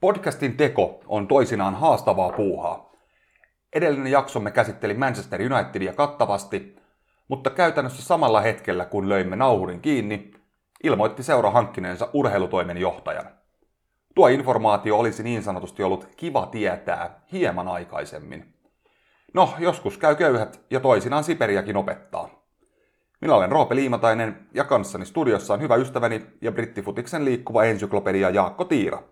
[0.00, 2.92] Podcastin teko on toisinaan haastavaa puuhaa.
[3.72, 6.76] Edellinen jaksomme käsitteli Manchester Unitedia kattavasti,
[7.28, 10.30] mutta käytännössä samalla hetkellä kun löimme nauhurin kiinni,
[10.84, 13.30] ilmoitti seura hankkineensa urheilutoimen johtajan.
[14.14, 18.54] Tuo informaatio olisi niin sanotusti ollut kiva tietää hieman aikaisemmin.
[19.34, 22.28] No, joskus käy köyhät ja toisinaan Siperiäkin opettaa.
[23.20, 28.64] Minä olen Roope Liimatainen ja kanssani studiossa on hyvä ystäväni ja brittifutiksen liikkuva ensyklopedia Jaakko
[28.64, 29.02] Tiira.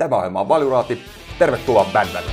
[0.00, 1.02] Tämä ohjelma on Valjuraati.
[1.38, 2.30] Tervetuloa bändälle!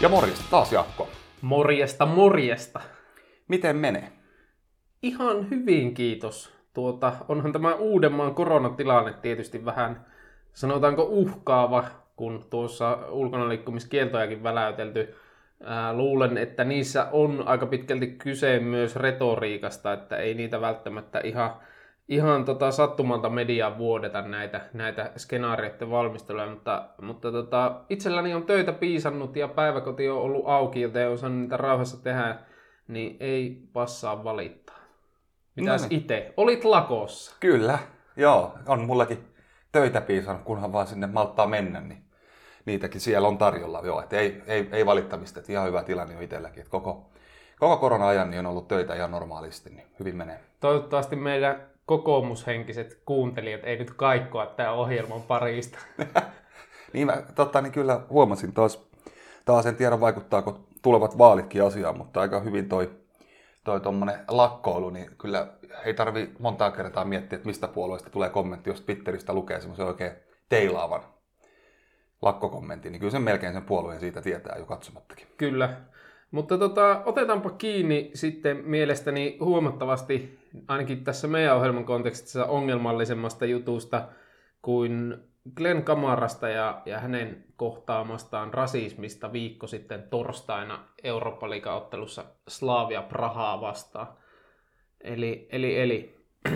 [0.00, 1.08] Ja morjesta taas Jaakko.
[1.40, 2.80] Morjesta, morjesta.
[3.48, 4.12] Miten menee?
[5.02, 6.61] Ihan hyvin, kiitos.
[6.74, 10.06] Tuota, onhan tämä Uudenmaan koronatilanne tietysti vähän,
[10.52, 11.84] sanotaanko uhkaava,
[12.16, 15.14] kun tuossa ulkonaliikkumiskieltojakin väläytelty.
[15.64, 21.50] Ää, luulen, että niissä on aika pitkälti kyse myös retoriikasta, että ei niitä välttämättä ihan,
[22.08, 28.72] ihan tota sattumalta mediaan vuodeta näitä, näitä skenaarioiden valmisteluja, mutta, mutta tota, itselläni on töitä
[28.72, 32.38] piisannut ja päiväkoti on ollut auki, joten osaan niitä rauhassa tehdä,
[32.88, 34.81] niin ei passaa valittaa.
[35.56, 36.00] Mitäs No niin.
[36.00, 36.34] itse?
[36.36, 37.36] Olit lakossa.
[37.40, 37.78] Kyllä,
[38.16, 38.58] joo.
[38.66, 39.24] On mullakin
[39.72, 42.04] töitä piisannut, kunhan vaan sinne malttaa mennä, niin
[42.64, 43.80] niitäkin siellä on tarjolla.
[43.84, 46.62] Joo, et ei, ei, ei valittamista, että ihan hyvä tilanne on itselläkin.
[46.62, 47.10] Et koko,
[47.58, 50.40] koko korona-ajan niin on ollut töitä ihan normaalisti, niin hyvin menee.
[50.60, 55.78] Toivottavasti meidän kokoomushenkiset kuuntelijat ei nyt kaikkoa tämän ohjelman parista.
[56.92, 58.82] Niin mä totta, niin kyllä huomasin taas,
[59.44, 62.90] taas en tiedä vaikuttaako tulevat vaalitkin asiaan, mutta aika hyvin toi,
[63.64, 65.46] toi tommonen lakkoilu, niin kyllä
[65.84, 70.12] ei tarvi montaa kertaa miettiä, että mistä puolueesta tulee kommentti, jos Twitteristä lukee semmoisen oikein
[70.48, 71.02] teilaavan
[72.22, 75.26] lakkokommentin, niin kyllä sen melkein sen puolueen siitä tietää jo katsomattakin.
[75.36, 75.76] Kyllä.
[76.30, 84.08] Mutta tota, otetaanpa kiinni sitten mielestäni huomattavasti, ainakin tässä meidän ohjelman kontekstissa, ongelmallisemmasta jutusta
[84.62, 85.14] kuin
[85.56, 94.06] Glenn Kamarasta ja, ja hänen kohtaamastaan rasismista viikko sitten torstaina eurooppa ottelussa Slavia Prahaa vastaan.
[95.00, 96.22] Eli, eli, eli.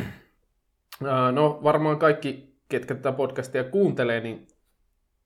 [1.32, 4.47] No varmaan kaikki, ketkä tätä podcastia kuuntelee, niin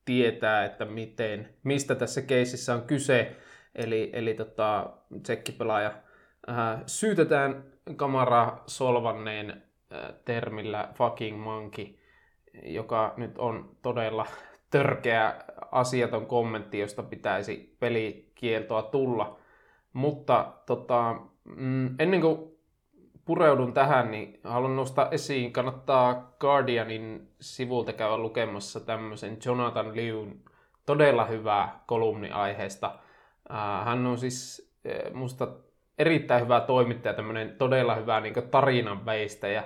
[0.04, 3.37] tietää, että miten, mistä tässä keisissä on kyse.
[3.75, 4.91] Eli, eli tota,
[5.22, 5.92] tsekkipelaaja
[6.47, 7.65] ää, syytetään
[7.97, 11.87] kamaraa solvanneen ää, termillä fucking monkey,
[12.62, 14.27] joka nyt on todella
[14.71, 15.34] törkeä
[15.72, 19.38] asiaton kommentti, josta pitäisi pelikieltoa tulla.
[19.93, 22.50] Mutta tota, mm, ennen kuin
[23.25, 30.41] pureudun tähän, niin haluan nostaa esiin, kannattaa Guardianin sivulta käydä lukemassa tämmöisen Jonathan Lewn
[30.87, 32.99] todella hyvää kolumni aiheesta.
[33.49, 35.49] Ää, Hän on siis eh, musta
[35.99, 39.65] erittäin hyvä toimittaja, tämmöinen todella hyvä niin tarinan veistäjä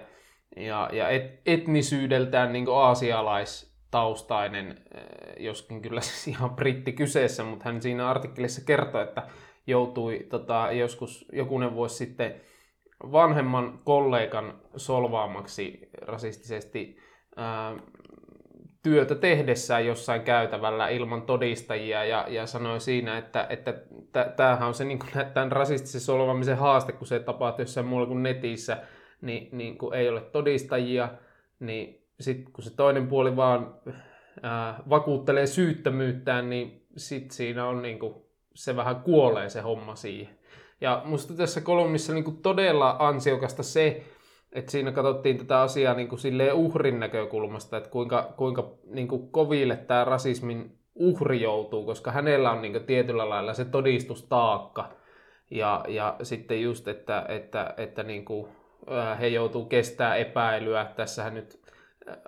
[0.57, 5.05] ja, ja et, etnisyydeltään niin aasialaistaustainen, eh,
[5.45, 9.23] joskin kyllä siis ihan britti kyseessä, mutta hän siinä artikkelissa kertoi, että
[9.67, 12.41] joutui tota, joskus jokunen vuosi sitten
[13.13, 16.97] vanhemman kollegan solvaamaksi rasistisesti
[17.37, 17.77] ää,
[18.83, 23.75] työtä tehdessään jossain käytävällä ilman todistajia ja, ja sanoi siinä, että, että
[24.13, 28.09] tä- tämähän on se niin kuin, tämän rasistisen solvaamisen haaste, kun se tapahtuu jossain muualla
[28.09, 28.79] kuin netissä,
[29.25, 31.09] niin, niin kun ei ole todistajia,
[31.61, 33.75] niin sitten kun se toinen puoli vaan
[34.43, 38.15] ää, vakuuttelee syyttömyyttään, niin sit siinä on niin kuin,
[38.55, 40.39] se vähän kuolee se homma siihen.
[40.81, 44.05] Ja musta tässä kolumnissa niin todella ansiokasta se,
[44.53, 49.29] että siinä katsottiin tätä asiaa niin kuin silleen uhrin näkökulmasta, että kuinka, kuinka niin kuin
[49.29, 54.93] koville tämä rasismin uhri joutuu, koska hänellä on niin tietyllä lailla se todistustaakka.
[55.51, 58.49] Ja, ja sitten just, että, että, että niin kuin,
[59.21, 60.87] he joutuu kestää epäilyä.
[60.97, 61.61] Tässähän nyt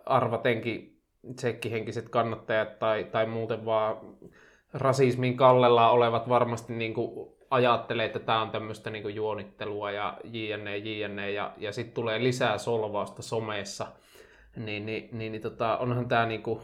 [0.07, 1.01] arvatenkin
[1.37, 3.97] tsekkihenkiset kannattajat tai, tai muuten vaan
[4.75, 10.77] rasismin kallella olevat varmasti niin kuin ajattelee, että tämä on tämmöistä niin juonittelua ja jne,
[10.77, 13.87] jne, ja, ja sitten tulee lisää solvausta somessa,
[14.57, 16.61] niin, niin, niin, niin tota, onhan tämä niin kuin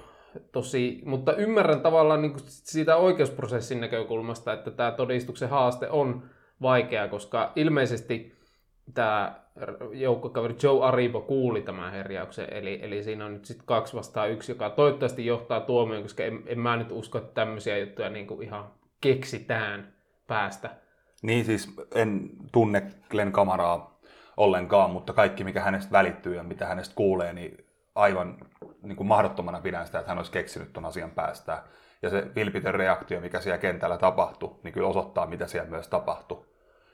[0.53, 6.23] tosi, mutta ymmärrän tavallaan niin kuin siitä oikeusprosessin näkökulmasta, että tämä todistuksen haaste on
[6.63, 8.33] vaikea, koska ilmeisesti
[8.95, 9.42] tämä
[9.93, 14.53] joukkokaveri Joe Aribo kuuli tämän herjauksen, eli, eli siinä on nyt sitten kaksi vastaan yksi,
[14.53, 18.43] joka toivottavasti johtaa tuomioon, koska en, en mä nyt usko, että tämmöisiä juttuja niin kuin
[18.43, 18.71] ihan
[19.01, 19.95] keksitään
[20.27, 20.71] päästä.
[21.23, 24.01] Niin siis en tunne Glenn Kamaraa
[24.37, 28.39] ollenkaan, mutta kaikki mikä hänestä välittyy ja mitä hänestä kuulee, niin aivan
[28.83, 31.65] niin kuin mahdottomana pidän sitä, että hän olisi keksinyt ton asian päästää.
[32.03, 36.45] Ja se vilpitön reaktio, mikä siellä kentällä tapahtui, niin kyllä osoittaa, mitä siellä myös tapahtui.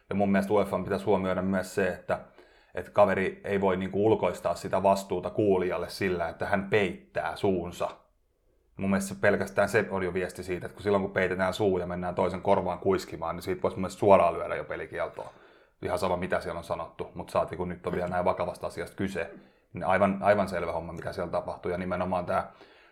[0.09, 2.19] Ja mun mielestä UEFA pitäisi huomioida myös se, että,
[2.75, 7.89] että kaveri ei voi niin kuin ulkoistaa sitä vastuuta kuulijalle sillä, että hän peittää suunsa.
[8.77, 11.87] Mun mielestä pelkästään se on jo viesti siitä, että kun silloin kun peitetään suu ja
[11.87, 15.33] mennään toisen korvaan kuiskimaan, niin siitä voisi mun mielestä suoraan lyödä jo pelikieltoa.
[15.83, 18.97] Ihan sama mitä siellä on sanottu, mutta saati kun nyt on vielä näin vakavasta asiasta
[18.97, 19.31] kyse,
[19.73, 21.71] niin aivan, aivan selvä homma, mikä siellä tapahtuu.
[21.71, 22.49] Ja nimenomaan tämä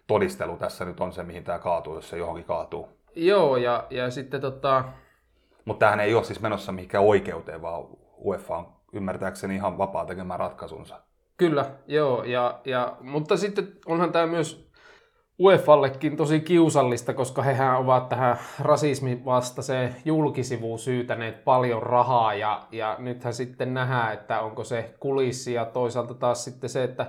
[0.07, 2.89] todistelu tässä nyt on se, mihin tämä kaatuu, jos se johonkin kaatuu.
[3.15, 4.85] Joo, ja, ja sitten tota...
[5.65, 7.85] Mutta tämähän ei ole siis menossa mihinkään oikeuteen, vaan
[8.25, 11.01] UEFA on ymmärtääkseni ihan vapaa tekemään ratkaisunsa.
[11.37, 14.67] Kyllä, joo, ja, ja, mutta sitten onhan tämä myös
[15.39, 22.97] UEFallekin tosi kiusallista, koska hehän ovat tähän rasismin vastaiseen julkisivuun syytäneet paljon rahaa ja, ja
[22.99, 27.07] nythän sitten nähdään, että onko se kulissi ja toisaalta taas sitten se, että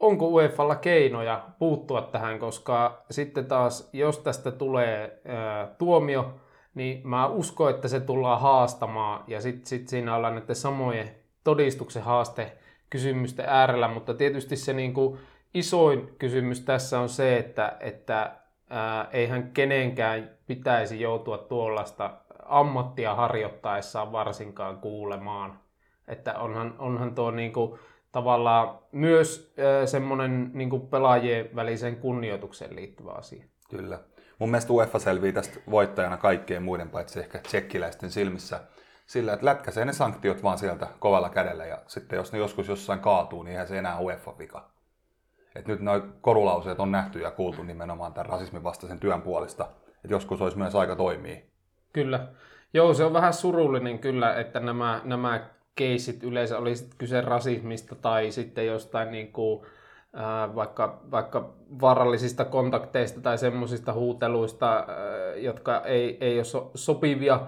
[0.00, 6.34] onko UEFalla keinoja puuttua tähän, koska sitten taas, jos tästä tulee ää, tuomio,
[6.74, 11.10] niin mä uskon, että se tullaan haastamaan ja sitten sit siinä ollaan näiden samojen
[11.44, 12.52] todistuksen haaste
[12.90, 15.18] kysymysten äärellä, mutta tietysti se niin kuin
[15.54, 18.36] isoin kysymys tässä on se, että, että
[18.70, 22.10] ää, eihän kenenkään pitäisi joutua tuollaista
[22.44, 25.58] ammattia harjoittaessaan varsinkaan kuulemaan.
[26.08, 27.78] Että onhan, onhan tuo niin kuin,
[28.12, 29.54] tavallaan myös
[29.86, 33.44] semmoinen niin pelaajien välisen kunnioitukseen liittyvä asia.
[33.70, 34.00] Kyllä.
[34.38, 38.60] Mun mielestä UEFA selvii tästä voittajana kaikkien muiden paitsi ehkä tsekkiläisten silmissä
[39.06, 43.00] sillä, että lätkäsee ne sanktiot vaan sieltä kovalla kädellä ja sitten jos ne joskus jossain
[43.00, 44.70] kaatuu, niin eihän se enää UEFA vika.
[45.54, 49.68] Et nyt noin korulauseet on nähty ja kuultu nimenomaan tämän rasismin vastaisen työn puolesta.
[49.88, 51.40] Että joskus olisi myös aika toimia.
[51.92, 52.28] Kyllä.
[52.74, 58.30] Joo, se on vähän surullinen kyllä, että nämä, nämä keisit yleensä, oli kyse rasismista tai
[58.30, 59.66] sitten jostain niin kuin,
[60.54, 61.50] vaikka, vaikka
[61.80, 64.86] vaarallisista kontakteista tai semmoisista huuteluista,
[65.36, 67.40] jotka ei, ei ole so, sopivia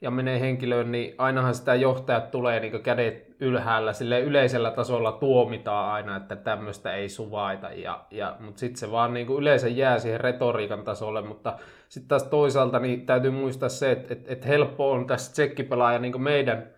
[0.00, 5.92] ja menee henkilöön, niin ainahan sitä johtajat tulee niin kädet ylhäällä, sille yleisellä tasolla tuomitaan
[5.92, 10.20] aina, että tämmöistä ei suvaita, ja, ja, mutta sitten se vaan niin yleensä jää siihen
[10.20, 11.56] retoriikan tasolle, mutta
[11.88, 16.22] sitten taas toisaalta niin täytyy muistaa se, että, että, että helppo on tässä tsekkipelaaja niin
[16.22, 16.70] meidän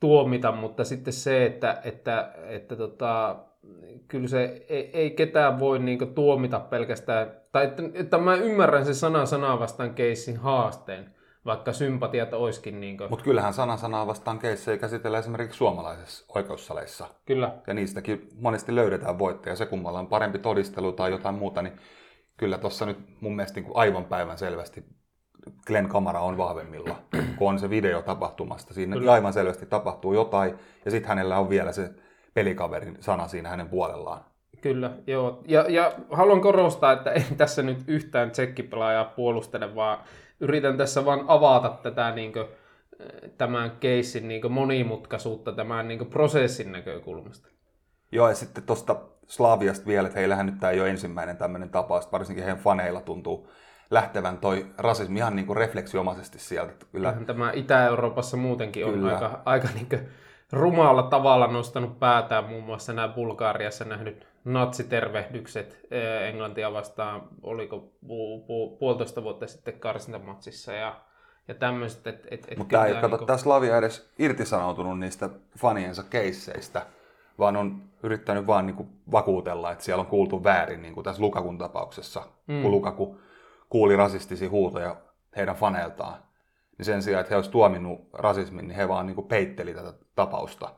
[0.00, 3.36] tuomita, mutta sitten se, että, että, että tota,
[4.08, 8.94] kyllä se ei, ei ketään voi niin tuomita pelkästään, tai että, että mä ymmärrän se
[8.94, 11.14] sana sanaa vastaan keissin haasteen,
[11.44, 12.80] vaikka sympatiat olisikin.
[12.80, 13.10] Niin kuin...
[13.10, 17.06] Mutta kyllähän sana sanaa vastaan keissejä käsitellään esimerkiksi suomalaisissa oikeussaleissa.
[17.26, 17.54] Kyllä.
[17.66, 19.56] Ja niistäkin monesti löydetään voittaja.
[19.56, 21.76] Se kummalla on parempi todistelu tai jotain muuta, niin
[22.36, 24.84] kyllä tuossa nyt mun mielestä niin kuin aivan päivän selvästi
[25.66, 26.98] Glenn Kamara on vahvemmilla,
[27.38, 28.74] kun on se video tapahtumasta.
[28.74, 29.12] Siinä Kyllä.
[29.12, 31.90] aivan selvästi tapahtuu jotain, ja sitten hänellä on vielä se
[32.34, 34.24] pelikaverin sana siinä hänen puolellaan.
[34.60, 35.42] Kyllä, joo.
[35.48, 39.98] Ja, ja haluan korostaa, että en tässä nyt yhtään tsekkipelaajaa puolustele, vaan
[40.40, 42.46] yritän tässä vaan avata tätä niin kuin,
[43.38, 47.48] tämän keissin niin monimutkaisuutta tämän niin prosessin näkökulmasta.
[48.12, 48.96] Joo, ja sitten tuosta
[49.26, 53.48] Slaviasta vielä, että heillähän nyt tämä ei ole ensimmäinen tämmöinen tapaus, varsinkin heidän faneilla tuntuu
[53.90, 56.72] lähtevän toi rasismi ihan niin refleksiomaisesti sieltä.
[56.92, 57.14] Kyllä.
[57.26, 59.12] Tämä Itä-Euroopassa muutenkin on Kyllä.
[59.14, 60.08] aika, aika niin kuin
[60.52, 68.44] rumalla tavalla nostanut päätään, muun muassa nämä Bulgaariassa nähnyt natsitervehdykset eh, Englantia vastaan, oliko pu,
[68.46, 71.00] pu, puolitoista vuotta sitten karsintamatsissa ja,
[71.48, 72.06] ja tämmöiset.
[72.06, 76.86] Et, et, et Mutta ei, kato, niin tämä Slavia edes irtisanoutunut niistä faniensa keisseistä,
[77.38, 81.22] vaan on yrittänyt vaan niin kuin vakuutella, että siellä on kuultu väärin, niin kuin tässä
[81.22, 82.62] Lukakun tapauksessa, mm.
[82.62, 83.18] kun Lukaku
[83.68, 84.96] kuuli rasistisia huutoja
[85.36, 86.18] heidän faneiltaan.
[86.78, 89.92] Niin sen sijaan, että he olisivat tuominnut rasismin, niin he vaan niin kuin peitteli tätä
[90.14, 90.74] tapausta.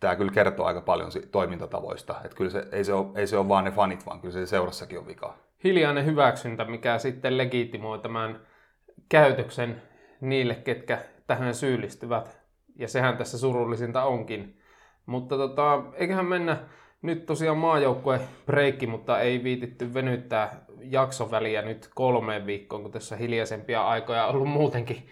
[0.00, 2.14] Tämä kyllä kertoo aika paljon toimintatavoista.
[2.24, 4.46] Että kyllä se, ei, se ole, ei se ole vaan ne fanit, vaan kyllä se
[4.46, 5.38] seurassakin on vikaa.
[5.64, 8.40] Hiljainen hyväksyntä, mikä sitten legitimoi tämän
[9.08, 9.82] käytöksen
[10.20, 12.40] niille, ketkä tähän syyllistyvät.
[12.76, 14.60] Ja sehän tässä surullisinta onkin.
[15.06, 16.56] Mutta tota, eiköhän mennä
[17.02, 23.86] nyt tosiaan maajoukkue breikki, mutta ei viititty venyttää jaksoväliä nyt kolmeen viikkoon, kun tässä hiljaisempia
[23.88, 25.08] aikoja on ollut muutenkin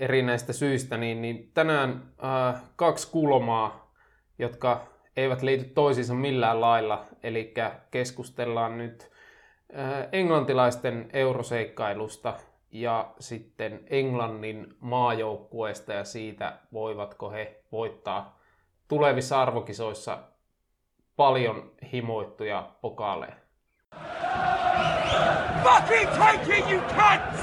[0.00, 3.92] erinäistä syistä, niin, niin tänään äh, kaksi kulmaa,
[4.38, 7.54] jotka eivät liity toisiinsa millään lailla, eli
[7.90, 9.10] keskustellaan nyt
[9.78, 12.34] äh, englantilaisten euroseikkailusta
[12.72, 18.40] ja sitten Englannin maajoukkueesta ja siitä, voivatko he voittaa
[18.88, 20.18] tulevissa arvokisoissa
[21.16, 23.34] paljon himoittuja pokaaleja.
[25.62, 27.40] Fucking take it, you cunts!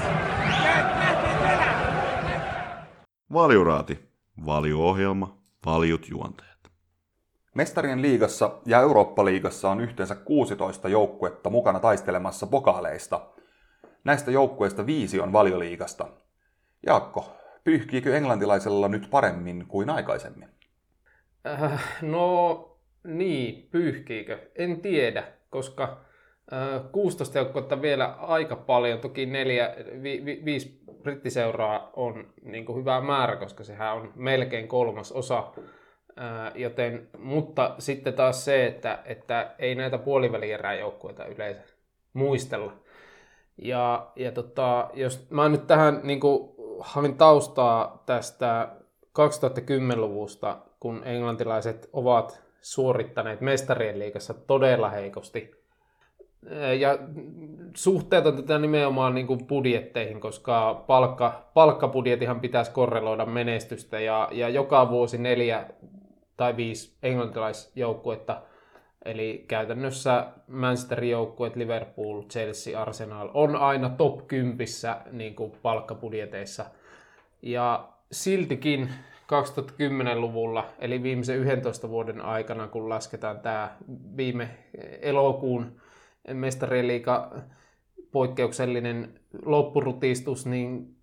[3.32, 3.98] Valiuraati.
[4.46, 5.38] Valioohjelma.
[5.66, 6.70] Valjut juonteet.
[7.54, 13.26] Mestarien liigassa ja Eurooppa-liigassa on yhteensä 16 joukkuetta mukana taistelemassa pokaaleista.
[14.04, 16.08] Näistä joukkueista viisi on valioliigasta.
[16.86, 20.48] Jaakko, pyyhkiikö englantilaisella nyt paremmin kuin aikaisemmin?
[21.46, 24.50] Äh, no niin, pyyhkiikö?
[24.54, 26.00] En tiedä, koska
[26.92, 28.98] 16 joukkuetta vielä aika paljon.
[28.98, 34.68] Toki neljä, vi, vi, viisi brittiseuraa on niin kuin hyvä määrä, koska sehän on melkein
[34.68, 35.52] kolmas osa.
[36.54, 41.60] Joten, mutta sitten taas se, että, että ei näitä puolivälierää joukkueita yleensä
[42.12, 42.72] muistella.
[43.62, 48.68] Ja, ja tota, jos mä nyt tähän niin kuin, hain taustaa tästä
[49.04, 55.57] 2010-luvusta, kun englantilaiset ovat suorittaneet mestarien liigassa todella heikosti.
[56.78, 56.98] Ja
[57.74, 64.48] suhteet on tätä nimenomaan niin kuin budjetteihin, koska palkka, palkkabudjetihan pitäisi korreloida menestystä ja, ja
[64.48, 65.66] joka vuosi neljä
[66.36, 68.42] tai viisi englantilaisjoukkuetta,
[69.04, 74.66] eli käytännössä Manchesterin joukkueet, Liverpool, Chelsea, Arsenal on aina top 10
[75.12, 76.64] niin kuin palkkabudjeteissa.
[77.42, 78.88] Ja siltikin
[79.22, 83.76] 2010-luvulla, eli viimeisen 11 vuoden aikana, kun lasketaan tämä
[84.16, 84.48] viime
[85.00, 85.80] elokuun
[86.32, 87.30] mestarien liiga
[88.12, 90.96] poikkeuksellinen loppurutistus, niin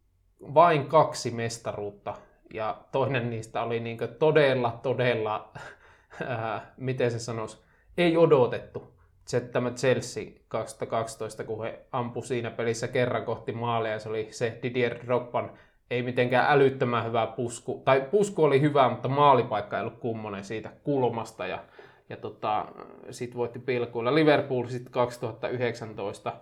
[0.54, 2.16] vain kaksi mestaruutta.
[2.54, 5.52] Ja toinen niistä oli niin todella, todella,
[6.28, 7.58] ää, miten se sanoisi,
[7.98, 8.96] ei odotettu.
[9.26, 14.60] Se, tämä Chelsea 2012, kun he ampu siinä pelissä kerran kohti maalia, se oli se
[14.64, 15.52] Didier Drogban
[15.90, 17.82] ei mitenkään älyttömän hyvä pusku.
[17.86, 21.48] Tai pusku oli hyvä, mutta maalipaikka ei ollut kummonen siitä kulmasta.
[21.48, 21.64] Ja,
[22.10, 22.66] ja tota,
[23.12, 24.16] sit voitti pilkuilla.
[24.16, 26.34] Liverpool sitten 2019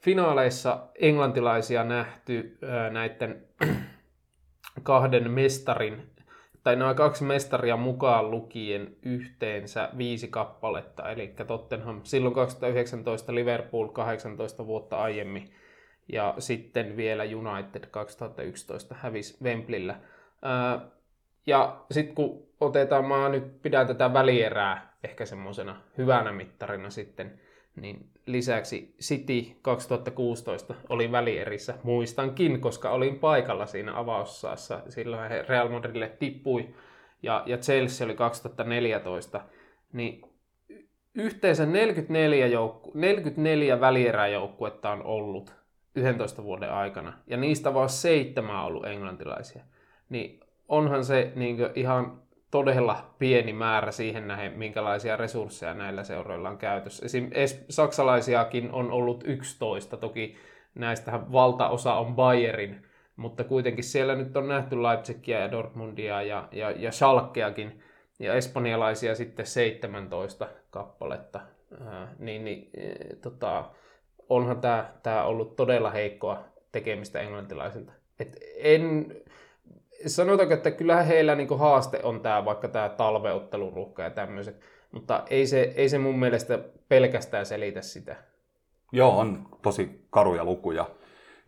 [0.00, 2.58] finaaleissa englantilaisia nähty
[2.90, 3.46] näiden
[4.82, 6.10] kahden mestarin,
[6.62, 14.66] tai nämä kaksi mestaria mukaan lukien yhteensä viisi kappaletta, eli Tottenham silloin 2019, Liverpool 18
[14.66, 15.50] vuotta aiemmin
[16.12, 20.00] ja sitten vielä United 2011 hävisi Wembleyllä.
[21.46, 27.40] Ja sitten kun otetaan, mä nyt pidän tätä välierää ehkä semmoisena hyvänä mittarina sitten,
[27.76, 35.68] niin lisäksi City 2016 oli välierissä, muistankin, koska olin paikalla siinä avaussaassa, silloin he Real
[35.68, 36.74] Madridille tippui,
[37.22, 39.40] ja, ja Chelsea oli 2014,
[39.92, 40.22] niin
[41.14, 45.54] yhteensä 44, joukku, 44 välieräjoukkuetta on ollut
[45.94, 49.62] 11 vuoden aikana, ja niistä vaan seitsemän on ollut englantilaisia,
[50.08, 52.25] niin onhan se niin ihan
[52.56, 57.06] todella pieni määrä siihen nähden, minkälaisia resursseja näillä seuroilla on käytössä.
[57.06, 57.30] Esim.
[57.70, 60.36] saksalaisiakin on ollut 11, toki
[60.74, 62.86] näistähän valtaosa on Bayerin,
[63.16, 67.82] mutta kuitenkin siellä nyt on nähty Leipzigia ja Dortmundia ja, ja, ja Schalkeakin,
[68.18, 71.40] ja espanjalaisia sitten 17 kappaletta.
[71.86, 73.64] Ää, niin, niin e, tota,
[74.28, 74.60] onhan
[75.02, 77.92] tämä ollut todella heikkoa tekemistä englantilaisilta.
[78.20, 79.16] Et en,
[80.06, 84.60] sanotaanko, että kyllähän heillä niin haaste on tämä, vaikka tämä talveutteluruhka ja tämmöiset,
[84.92, 88.16] mutta ei se, ei se mun mielestä pelkästään selitä sitä.
[88.92, 90.90] Joo, on tosi karuja lukuja.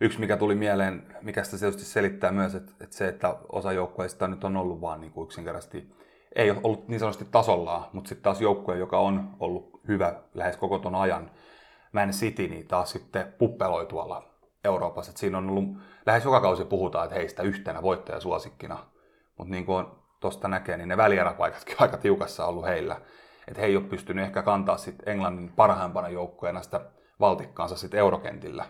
[0.01, 4.27] Yksi, mikä tuli mieleen, mikä sitä tietysti selittää myös, että, että se, että osa joukkueista
[4.27, 5.93] nyt on ollut vaan niin kuin yksinkertaisesti,
[6.35, 10.57] ei ole ollut niin sanotusti tasollaan, mutta sitten taas joukkue, joka on ollut hyvä lähes
[10.57, 11.31] koko ton ajan,
[11.91, 14.28] Man City niin taas sitten puppeloi tuolla
[14.63, 15.09] Euroopassa.
[15.11, 18.77] Että siinä on ollut, lähes joka kausi puhutaan, että heistä yhtenä voittajasuosikkina.
[19.37, 19.85] Mutta niin kuin
[20.19, 23.01] tuosta näkee, niin ne välieräpaikatkin aika tiukassa ollut heillä.
[23.47, 26.81] Että he ei ole pystynyt ehkä kantaa sit Englannin parhaimpana joukkueena sitä
[27.19, 28.65] valtikkaansa sitten eurokentillä.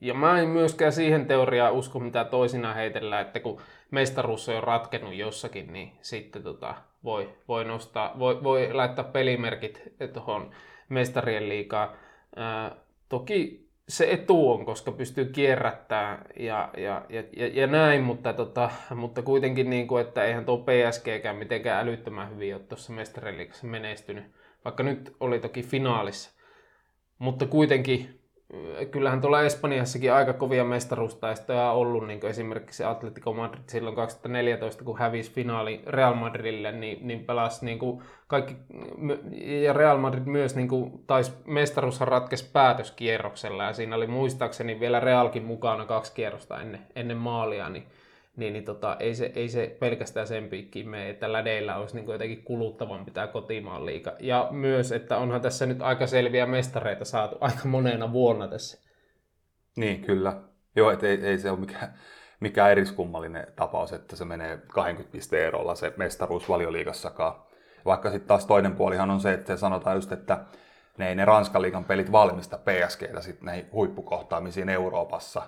[0.00, 3.60] Ja mä en myöskään siihen teoriaan usko, mitä toisina heitellään, että kun
[3.90, 6.74] mestaruus on ratkennut jossakin, niin sitten tota,
[7.04, 10.50] voi, voi, nostaa, voi, voi laittaa pelimerkit tuohon
[10.88, 11.92] mestarien liikaa.
[12.36, 12.76] Ää,
[13.08, 17.22] toki se etu on, koska pystyy kierrättämään ja, ja, ja,
[17.52, 22.54] ja, näin, mutta, tota, mutta kuitenkin, niin kuin, että eihän tuo PSGkään mitenkään älyttömän hyvin
[22.54, 24.24] ole tuossa mestarien menestynyt,
[24.64, 26.30] vaikka nyt oli toki finaalissa.
[27.18, 28.23] Mutta kuitenkin
[28.90, 34.84] kyllähän tuolla Espanjassakin aika kovia mestaruustaistoja on ollut, niin kuin esimerkiksi Atletico Madrid silloin 2014,
[34.84, 38.56] kun hävisi finaali Real Madridille, niin, niin pelasi niin kuin kaikki,
[39.62, 45.00] ja Real Madrid myös niin kuin, taisi mestaruushan ratkesi päätöskierroksella, ja siinä oli muistaakseni vielä
[45.00, 47.86] Realkin mukana kaksi kierrosta ennen, ennen maalia, niin
[48.36, 52.12] niin, niin tota, ei, se, ei se pelkästään sen piikkiin mene, että lädeillä olisi niin
[52.12, 54.12] jotenkin kuluttavampi tämä kotimaan liiga.
[54.20, 58.78] Ja myös, että onhan tässä nyt aika selviä mestareita saatu aika monena vuonna tässä.
[59.76, 60.36] Niin, kyllä.
[60.76, 61.94] Joo, että ei, ei se ole mikään,
[62.40, 67.44] mikään eriskummallinen tapaus, että se menee 20 pisteen erolla se mestaruus valioliigassakaan.
[67.84, 70.44] Vaikka sitten taas toinen puolihan on se, että sanotaan just, että
[70.98, 75.42] ne ei ne Ranskan liigan pelit valmista PSGtä sitten näihin huippukohtaamisiin Euroopassa.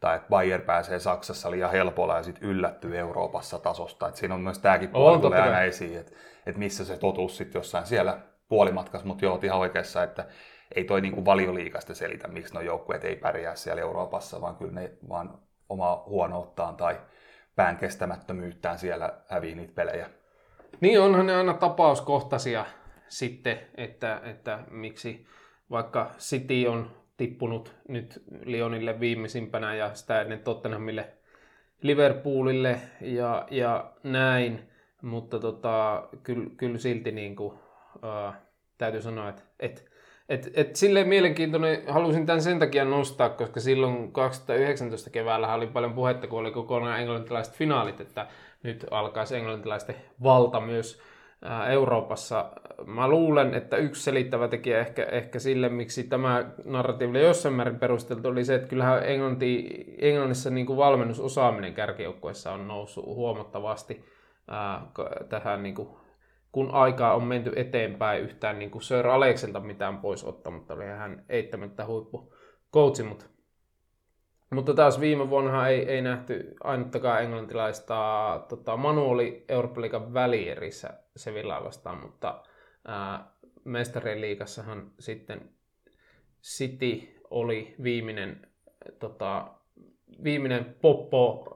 [0.00, 4.08] Tai että Bayern pääsee Saksassa liian helpolla ja sitten yllättyy Euroopassa tasosta.
[4.08, 6.12] Et siinä on myös tämäkin puoli On, tulee aina esiin, että
[6.46, 9.06] et missä se totuus sitten jossain siellä puolimatkassa.
[9.06, 10.26] Mutta joo, ihan oikeassa, että
[10.74, 14.92] ei toi niinku valioliikasta selitä, miksi nuo joukkueet ei pärjää siellä Euroopassa, vaan kyllä ne
[15.08, 15.38] vaan
[15.68, 17.00] omaa huonouttaan tai
[17.56, 20.10] pään kestämättömyyttään siellä hävii niitä pelejä.
[20.80, 22.64] Niin onhan ne aina tapauskohtaisia
[23.08, 25.26] sitten, että, että miksi
[25.70, 31.08] vaikka City on tippunut nyt Lyonille viimeisimpänä ja sitä ennen Tottenhamille
[31.82, 34.60] Liverpoolille ja, ja näin,
[35.02, 37.58] mutta tota, kyllä, kyllä silti niin kuin,
[38.02, 38.40] ää,
[38.78, 39.90] täytyy sanoa, että et,
[40.28, 45.94] et, et silleen mielenkiintoinen, halusin tämän sen takia nostaa, koska silloin 2019 keväällä oli paljon
[45.94, 48.26] puhetta, kun oli kokonaan englantilaiset finaalit, että
[48.62, 51.00] nyt alkaisi englantilaisten valta myös
[51.68, 52.50] Euroopassa.
[52.86, 57.78] Mä luulen, että yksi selittävä tekijä ehkä, ehkä sille, miksi tämä narratiivi oli jossain määrin
[57.78, 59.68] perusteltu, oli se, että kyllähän Englanti,
[59.98, 64.04] Englannissa niin kuin valmennusosaaminen kärkijoukkueessa on noussut huomattavasti
[64.48, 64.86] ää,
[65.28, 65.88] tähän niin kuin,
[66.52, 71.24] kun aikaa on menty eteenpäin yhtään niin kuin Sir Alekselta mitään pois ottamatta, oli hän
[71.28, 72.34] eittämättä huippu
[72.72, 73.24] coachi, mutta
[74.54, 78.40] mutta taas viime vuonna ei, ei nähty ainuttakaan englantilaista.
[78.48, 82.42] Tota, Manu oli Euroopan liigan välierissä Sevillaa vastaan, mutta
[82.86, 83.32] ää,
[83.64, 85.50] mestarien liigassahan sitten
[86.42, 88.46] City oli viimeinen,
[88.98, 89.50] tota,
[90.24, 91.46] viimeinen poppo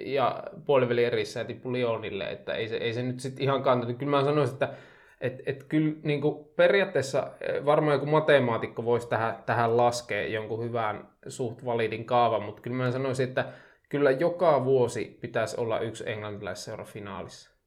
[0.00, 3.98] ja puolivälierissä ja tippui Lyonille, että ei se, ei se nyt sitten ihan kantanut.
[3.98, 4.74] Kyllä mä sanoisin, että
[5.20, 6.22] et, et kyllä niin
[6.56, 7.32] periaatteessa
[7.64, 12.90] varmaan joku matemaatikko voisi tähän, tähän laskea jonkun hyvän suht validin kaavan, mutta kyllä mä
[12.90, 13.52] sanoisin, että
[13.88, 17.57] kyllä joka vuosi pitäisi olla yksi englantilaisseura finaalissa.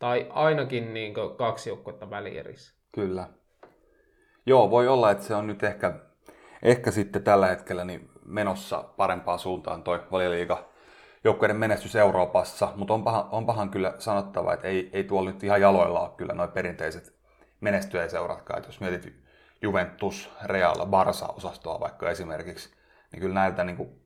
[0.00, 2.74] Tai ainakin niin kaksi joukkuetta välierissä.
[2.92, 3.28] Kyllä.
[4.46, 5.94] Joo, voi olla, että se on nyt ehkä,
[6.62, 10.68] ehkä sitten tällä hetkellä niin menossa parempaan suuntaan toi valioliiga
[11.24, 15.44] joukkueiden menestys Euroopassa, mutta on, pahan, on pahan kyllä sanottava, että ei, ei tuolla nyt
[15.44, 17.14] ihan jaloilla ole kyllä noin perinteiset
[17.60, 18.58] menestyjäiseuratkaan.
[18.58, 19.14] Että jos mietit
[19.62, 22.70] Juventus, Real, Barsa-osastoa vaikka esimerkiksi,
[23.12, 24.00] niin kyllä näiltä niin kuin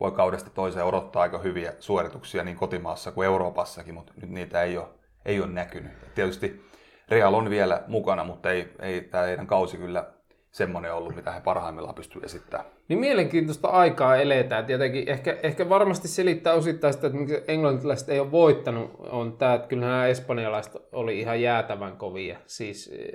[0.00, 4.78] voi kaudesta toiseen odottaa aika hyviä suorituksia niin kotimaassa kuin Euroopassakin, mutta nyt niitä ei
[4.78, 5.92] ole, ei ole näkynyt.
[6.14, 6.70] Tietysti
[7.08, 10.06] Real on vielä mukana, mutta ei, ei tämä heidän kausi kyllä
[10.50, 12.70] semmoinen ollut, mitä he parhaimmillaan pystyvät esittämään.
[12.88, 14.66] Niin mielenkiintoista aikaa eletään.
[14.66, 19.54] Tietenkin ehkä, ehkä varmasti selittää osittain sitä, että miksi englantilaiset ei ole voittanut, on tämä,
[19.54, 22.38] että kyllähän nämä espanjalaiset oli ihan jäätävän kovia.
[22.46, 23.08] Siis eh,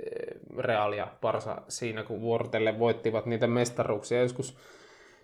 [0.58, 4.22] Real ja Barsa siinä, kun vuorotelle voittivat niitä mestaruuksia.
[4.22, 4.56] Joskus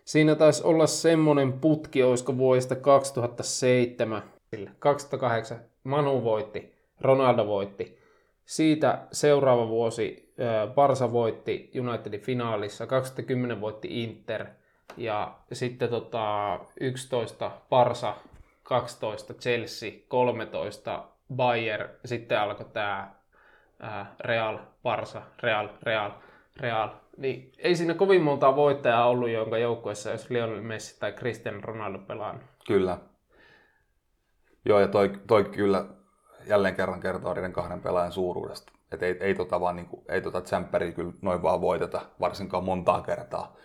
[0.04, 4.22] siinä taisi olla semmoinen putki, olisiko vuodesta 2007,
[4.78, 6.71] 2008 Manu voitti,
[7.02, 7.98] Ronaldo voitti.
[8.44, 10.34] Siitä seuraava vuosi
[10.74, 14.46] Barsa voitti Unitedin finaalissa, 2010 voitti Inter
[14.96, 18.14] ja sitten tota, 11 Barsa,
[18.62, 21.04] 12 Chelsea, 13
[21.36, 23.14] Bayern, sitten alkoi tämä
[24.20, 26.10] Real, Barsa, Real, Real,
[26.56, 26.88] Real.
[27.16, 31.98] Niin ei siinä kovin montaa voittajaa ollut, jonka joukkueessa jos Lionel Messi tai Cristiano Ronaldo
[31.98, 32.42] pelannut.
[32.66, 32.98] Kyllä.
[34.64, 35.84] Joo, ja toi, toi kyllä
[36.46, 38.72] jälleen kerran kertoo niiden kahden pelaajan suuruudesta.
[38.92, 43.02] Että ei, ei tota vaan niinku, ei tota tsemppäriä kyllä noin vaan voiteta, varsinkaan montaa
[43.02, 43.56] kertaa.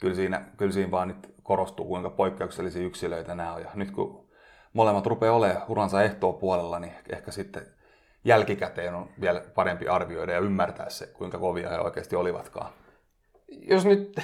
[0.00, 3.62] Kyllä siinä, kyllä siinä vaan nyt korostuu, kuinka poikkeuksellisia yksilöitä nämä on.
[3.62, 4.28] Ja nyt kun
[4.72, 7.66] molemmat rupeaa olemaan uransa ehtoa puolella, niin ehkä sitten
[8.24, 12.72] jälkikäteen on vielä parempi arvioida ja ymmärtää se, kuinka kovia he oikeasti olivatkaan.
[13.48, 14.16] Jos nyt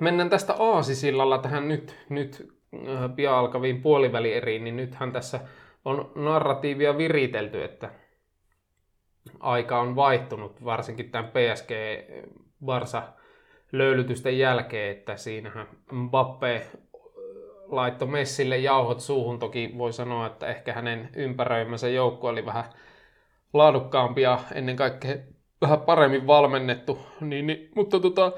[0.00, 5.40] mennään tästä aasisillalla tähän nyt, nyt äh, pian alkaviin puolivälieriin, niin nythän tässä
[5.84, 7.90] on narratiivia viritelty, että
[9.40, 11.70] aika on vaihtunut, varsinkin tämän PSG
[12.64, 13.02] Barsa
[13.72, 16.66] löylytysten jälkeen, että siinähän Mbappe
[17.68, 19.38] laittoi Messille jauhot suuhun.
[19.38, 22.64] Toki voi sanoa, että ehkä hänen ympäröimänsä joukko oli vähän
[23.52, 25.16] laadukkaampi ja ennen kaikkea
[25.60, 26.98] vähän paremmin valmennettu.
[27.20, 28.32] Niin, niin, mutta tota,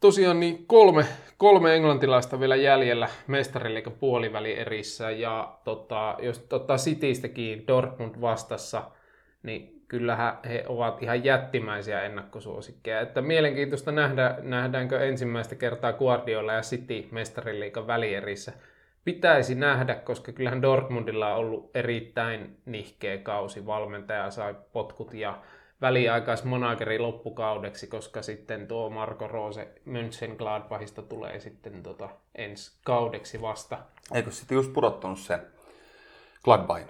[0.00, 1.04] tosiaan niin kolme,
[1.38, 8.82] kolme englantilaista vielä jäljellä mestariliikan puolivälierissä ja tota, jos ottaa Citystäkin Dortmund vastassa,
[9.42, 13.00] niin kyllähän he ovat ihan jättimäisiä ennakkosuosikkeja.
[13.00, 18.52] Että mielenkiintoista nähdä, nähdäänkö ensimmäistä kertaa Guardiola ja City mestariliikan välierissä.
[19.04, 23.66] Pitäisi nähdä, koska kyllähän Dortmundilla on ollut erittäin nihkeä kausi.
[23.66, 25.38] Valmentaja sai potkut ja
[25.80, 33.78] väliaikaismanageri loppukaudeksi, koska sitten tuo Marco Rose Mönchengladbachista tulee sitten tota ensi kaudeksi vasta.
[34.14, 35.40] Eikö sitten just pudottanut sen
[36.44, 36.88] Gladbachin?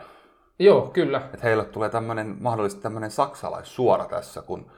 [0.58, 1.18] Joo, kyllä.
[1.18, 4.70] Että heille tulee tämmöinen, mahdollisesti tämmöinen saksalaissuora tässä, kun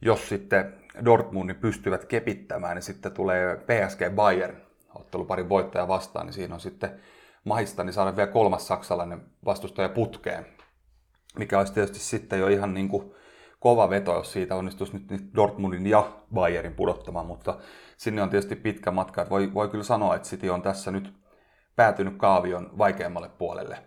[0.00, 4.56] jos sitten Dortmundin pystyvät kepittämään, niin sitten tulee PSG Bayern
[4.94, 7.00] otteluparin voittaja vastaan, niin siinä on sitten
[7.44, 10.46] mahista niin saada vielä kolmas saksalainen vastustaja putkeen,
[11.38, 13.14] mikä olisi tietysti sitten jo ihan niin kuin
[13.58, 17.58] kova veto, jos siitä onnistuisi nyt Dortmundin ja Bayernin pudottamaan, mutta
[17.96, 19.26] sinne on tietysti pitkä matka.
[19.30, 21.14] Voi, voi kyllä sanoa, että City on tässä nyt
[21.76, 23.78] päätynyt kaavion vaikeammalle puolelle,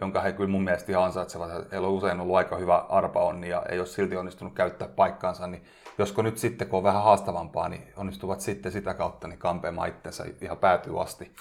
[0.00, 1.72] jonka he kyllä mun mielestä ihan ansaitsevat.
[1.72, 5.62] Heillä on usein ollut aika hyvä arpaonni ja ei ole silti onnistunut käyttää paikkaansa, niin
[5.98, 10.24] josko nyt sitten, kun on vähän haastavampaa, niin onnistuvat sitten sitä kautta niin kampeamaan itsensä
[10.42, 11.32] ihan päätyy asti.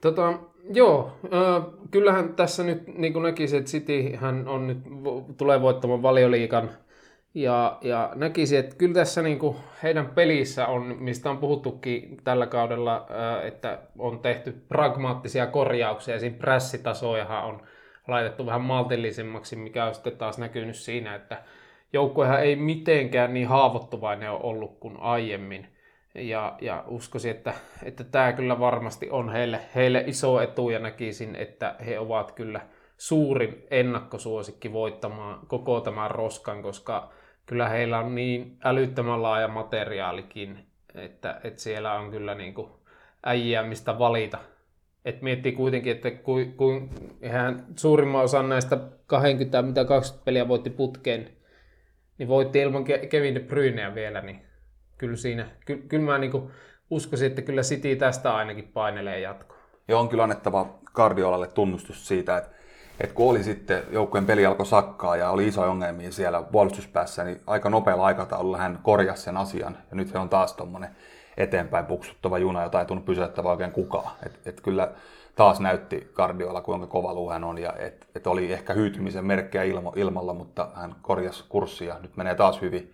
[0.00, 0.38] Tota,
[0.74, 4.78] joo, äh, kyllähän tässä nyt niin kuin näkisi, että City hän on nyt,
[5.36, 6.70] tulee voittamaan valioliikan
[7.34, 12.46] ja, ja näkisi, että kyllä tässä niin kuin heidän pelissä on, mistä on puhuttukin tällä
[12.46, 16.18] kaudella, äh, että on tehty pragmaattisia korjauksia.
[16.18, 17.62] Siinä prässitasojahan on
[18.08, 21.42] laitettu vähän maltillisemmaksi, mikä on sitten taas näkynyt siinä, että
[21.92, 25.66] joukkuehan ei mitenkään niin haavoittuvainen ole ollut kuin aiemmin.
[26.14, 31.36] Ja, ja uskoisin, että, että tämä kyllä varmasti on heille, heille iso etu ja näkisin,
[31.36, 32.60] että he ovat kyllä
[32.96, 37.12] suurin ennakkosuosikki voittamaan koko tämän roskan, koska
[37.46, 42.70] kyllä heillä on niin älyttömän laaja materiaalikin, että, että siellä on kyllä niin kuin
[43.22, 44.38] äijää mistä valita.
[45.04, 46.90] Et miettii kuitenkin, että kuin, kuin
[47.30, 51.30] hän suurimman osan näistä 20, mitä 20 peliä voitti putkeen,
[52.18, 54.42] niin voitti ilman Kevin De vielä, niin
[54.98, 56.50] kyllä siinä, ky, kyllä mä niin
[56.90, 59.58] uskoisin, että kyllä City tästä ainakin painelee jatkoa.
[59.88, 62.50] Joo, on kyllä annettava Kardiolalle tunnustus siitä, että,
[63.00, 67.40] että kun oli sitten joukkueen peli alkoi sakkaa ja oli iso ongelmia siellä puolustuspäässä, niin
[67.46, 69.78] aika nopealla aikataululla hän korjasi sen asian.
[69.90, 70.90] Ja nyt he on taas tuommoinen
[71.36, 74.10] eteenpäin puksuttava juna, jota ei tunnu pysäyttävä oikein kukaan.
[74.26, 74.90] Et, et kyllä
[75.36, 79.64] taas näytti Kardioilla, kuinka kova luu hän on, ja et, et oli ehkä hyytymisen merkkejä
[79.64, 82.92] ilmo, ilmalla, mutta hän korjasi kurssia, nyt menee taas hyvin.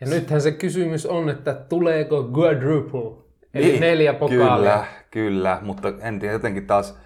[0.00, 4.70] Ja nythän se kysymys on, että tuleeko quadruple, eli niin, neljä pokaalia.
[4.70, 6.98] Kyllä, kyllä, mutta en tiedä, jotenkin taas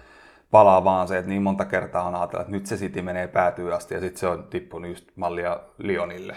[0.53, 3.73] palaa vaan se, että niin monta kertaa on ajatellut, että nyt se City menee päätyy
[3.73, 6.35] asti, ja sitten se on tippunut just mallia Lyonille.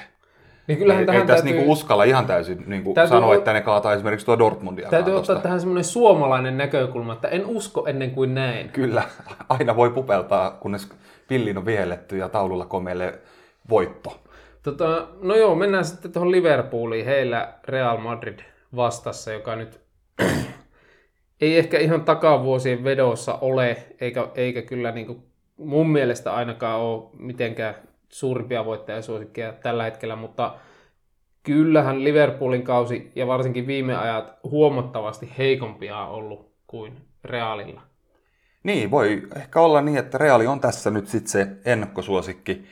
[0.66, 3.52] Niin kyllähän ei, tähän ei tässä täytyy, niinku uskalla ihan täysin niinku täytyy, sanoa, että
[3.52, 4.88] ne kaataa esimerkiksi tuo Dortmundia.
[4.88, 5.42] Täytyy ottaa tosta.
[5.42, 8.68] tähän semmoinen suomalainen näkökulma, että en usko ennen kuin näin.
[8.68, 9.02] Kyllä,
[9.48, 10.88] aina voi pupeltaa, kunnes
[11.28, 13.18] pillin on vihelletty ja taululla komeille
[13.70, 14.20] voitto.
[14.62, 17.06] Tota, no joo, mennään sitten tuohon Liverpooliin.
[17.06, 18.38] Heillä Real Madrid
[18.76, 19.80] vastassa, joka nyt
[21.40, 25.22] ei ehkä ihan takavuosien vedossa ole, eikä, eikä kyllä niin kuin
[25.56, 27.74] mun mielestä ainakaan ole mitenkään
[28.08, 30.54] suurimpia voittajasuosikkeja tällä hetkellä, mutta
[31.42, 37.82] kyllähän Liverpoolin kausi ja varsinkin viime ajat huomattavasti heikompia on ollut kuin Realilla.
[38.62, 42.64] Niin, voi ehkä olla niin, että Reali on tässä nyt sitten se ennakkosuosikki,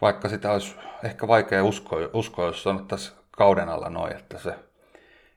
[0.00, 4.54] vaikka sitä olisi ehkä vaikea uskoa, uskoa jos sanottaisiin kauden alla noin, että se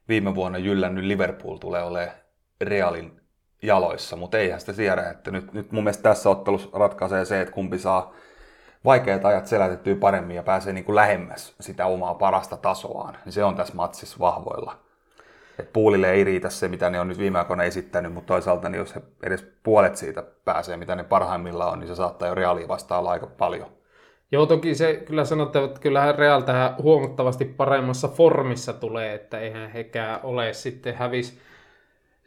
[0.10, 2.17] viime vuonna jyllännyt Liverpool tulee olemaan
[2.62, 3.22] Realin
[3.62, 7.54] jaloissa, mutta eihän sitä siedä, että nyt, nyt mun mielestä tässä ottelussa ratkaisee se, että
[7.54, 8.13] kumpi saa
[8.86, 13.43] vaikeat ajat selätettyä paremmin ja pääsee niin kuin lähemmäs sitä omaa parasta tasoaan, niin se
[13.43, 14.80] on tässä matsissa vahvoilla.
[15.60, 18.80] Et puulille ei riitä se, mitä ne on nyt viime aikoina esittänyt, mutta toisaalta niin
[18.80, 22.67] jos he edes puolet siitä pääsee, mitä ne parhaimmillaan on, niin se saattaa jo reaalia
[22.67, 23.78] vastaan aika paljon.
[24.32, 29.72] Joo, toki se kyllä sanotaan, että kyllähän Real tähän huomattavasti paremmassa formissa tulee, että eihän
[29.72, 31.39] hekään ole sitten hävis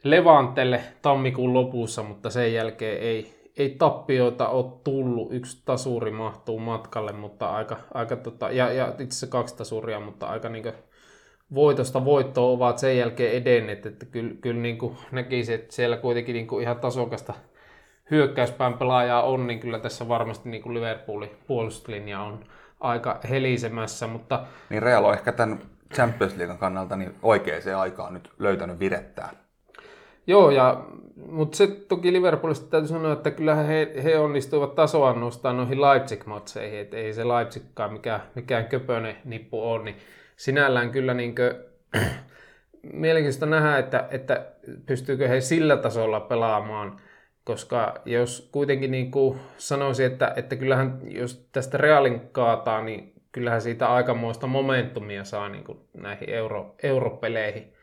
[0.03, 5.33] Levantelle tammikuun lopussa, mutta sen jälkeen ei, ei tappioita ole tullut.
[5.33, 10.27] Yksi tasuri mahtuu matkalle, mutta aika, aika tota, ja, ja itse asiassa kaksi tasuria, mutta
[10.27, 10.73] aika niin
[11.55, 14.77] voitosta voittoa ovat sen jälkeen edenneet, että kyllä, kyllä niin
[15.11, 17.33] näkisi, että siellä kuitenkin niin ihan tasokasta
[18.11, 22.45] hyökkäyspään pelaajaa on, niin kyllä tässä varmasti niin Liverpoolin puolustuslinja on
[22.79, 24.45] aika helisemässä, mutta...
[24.69, 25.59] Niin Real on ehkä tämän
[25.93, 29.29] Champions League kannalta niin oikeaan aikaan nyt löytänyt virettää.
[30.27, 30.85] Joo, ja,
[31.31, 36.79] mutta se toki Liverpoolista täytyy sanoa, että kyllähän he, he onnistuivat tasoa nostaa noihin Leipzig-matseihin,
[36.79, 39.95] että ei se Leipzigkaan mikään, mikään köpönen nippu ole, niin
[40.35, 41.51] sinällään kyllä niin kuin,
[42.93, 44.45] mielenkiintoista nähdä, että, että
[44.85, 47.01] pystyykö he sillä tasolla pelaamaan,
[47.43, 53.61] koska jos kuitenkin niin kuin sanoisin, että, että kyllähän jos tästä Realin kaataa, niin kyllähän
[53.61, 57.73] siitä aikamoista momentumia saa niin kuin näihin euro, europeleihin.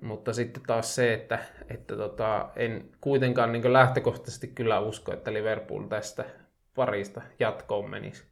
[0.00, 5.82] Mutta sitten taas se, että, että tota, en kuitenkaan niin lähtökohtaisesti kyllä usko, että Liverpool
[5.82, 6.24] tästä
[6.74, 8.24] parista jatkoon menisi.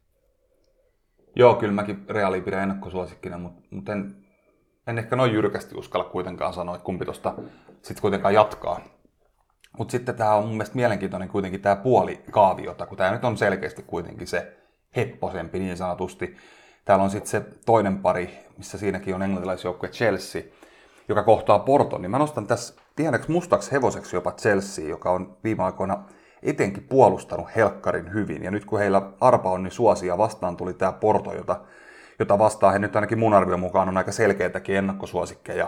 [1.35, 4.15] Joo, kyllä mäkin Reali pidän ennakkosuosikkina, mutta, mutta en,
[4.87, 7.33] en ehkä noin jyrkästi uskalla kuitenkaan sanoa, että kumpi tuosta
[7.81, 8.79] sitten kuitenkaan jatkaa.
[9.77, 13.37] Mutta sitten tämä on mun mielestä mielenkiintoinen kuitenkin tämä puoli kaaviota, kun tämä nyt on
[13.37, 14.57] selkeästi kuitenkin se
[14.95, 16.37] hepposempi niin sanotusti.
[16.85, 20.41] Täällä on sitten se toinen pari, missä siinäkin on englantilaisjoukkue Chelsea,
[21.09, 22.01] joka kohtaa Porton.
[22.01, 26.03] Niin mä nostan tässä, tiedäks mustaksi hevoseksi jopa Chelsea, joka on viime aikoina
[26.43, 28.43] etenkin puolustanut helkkarin hyvin.
[28.43, 31.59] Ja nyt kun heillä arpa on niin suosia vastaan tuli tämä Porto, jota,
[32.19, 35.67] jota vastaan he nyt ainakin mun arvion mukaan on aika selkeitäkin ennakkosuosikkeja.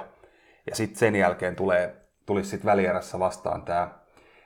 [0.70, 3.88] Ja sitten sen jälkeen tulee, tulisi sitten välierässä vastaan tämä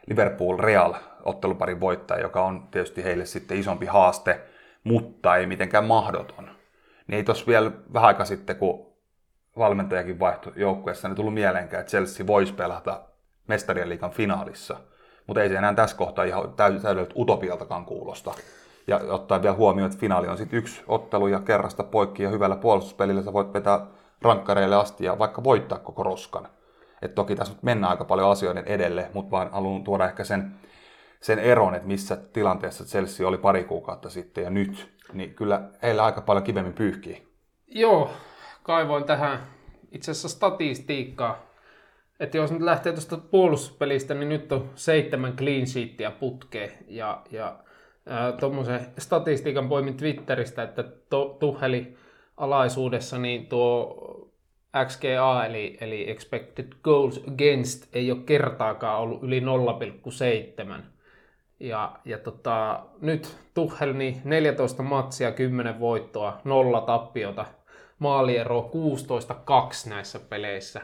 [0.07, 4.41] Liverpool Real otteluparin voittaja, joka on tietysti heille sitten isompi haaste,
[4.83, 6.49] mutta ei mitenkään mahdoton.
[7.07, 8.92] Niin ei tossa vielä vähän aika sitten, kun
[9.57, 13.01] valmentajakin vaihtoi joukkueessa, niin tullut mieleenkään, että Chelsea voisi pelata
[13.47, 14.77] mestarien liikan finaalissa.
[15.27, 18.33] Mutta ei se enää tässä kohtaa ihan täydeltä utopialtakaan kuulosta.
[18.87, 22.55] Ja ottaa vielä huomioon, että finaali on sitten yksi ottelu ja kerrasta poikki ja hyvällä
[22.55, 23.87] puolustuspelillä sä voit vetää
[24.21, 26.47] rankkareille asti ja vaikka voittaa koko roskan.
[27.01, 30.55] Et toki tässä nyt mennään aika paljon asioiden edelle, mutta vaan haluan tuoda ehkä sen,
[31.21, 36.05] sen eron, että missä tilanteessa Chelsea oli pari kuukautta sitten ja nyt, niin kyllä heillä
[36.05, 37.27] aika paljon kivemmin pyyhkii.
[37.67, 38.09] Joo,
[38.63, 39.39] kaivoin tähän
[39.91, 41.53] itse asiassa statistiikkaa.
[42.19, 46.71] Että jos nyt lähtee tuosta puolustuspelistä, niin nyt on seitsemän clean sheetia putkeen.
[46.87, 47.59] Ja, ja
[48.39, 51.97] tuommoisen statistiikan poimin Twitteristä, että to, Tuheli
[52.37, 53.97] alaisuudessa niin tuo
[54.85, 60.81] XGA eli, eli Expected Goals Against ei ole kertaakaan ollut yli 0,7.
[61.59, 67.45] Ja, ja tota, nyt Tuhel niin 14 matsia, 10 voittoa, nolla tappiota,
[67.99, 68.71] maaliero
[69.87, 70.81] 16-2 näissä peleissä.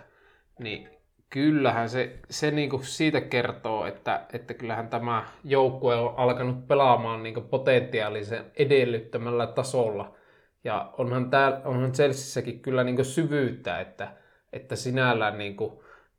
[0.60, 0.89] Niin
[1.30, 7.41] kyllähän se, se niinku siitä kertoo, että, että kyllähän tämä joukkue on alkanut pelaamaan niinku
[7.41, 10.15] potentiaalisen edellyttämällä tasolla–
[10.63, 14.13] ja onhan, täällä, onhan Chelseassäkin kyllä niin syvyyttä, että,
[14.54, 15.56] että sinällään niin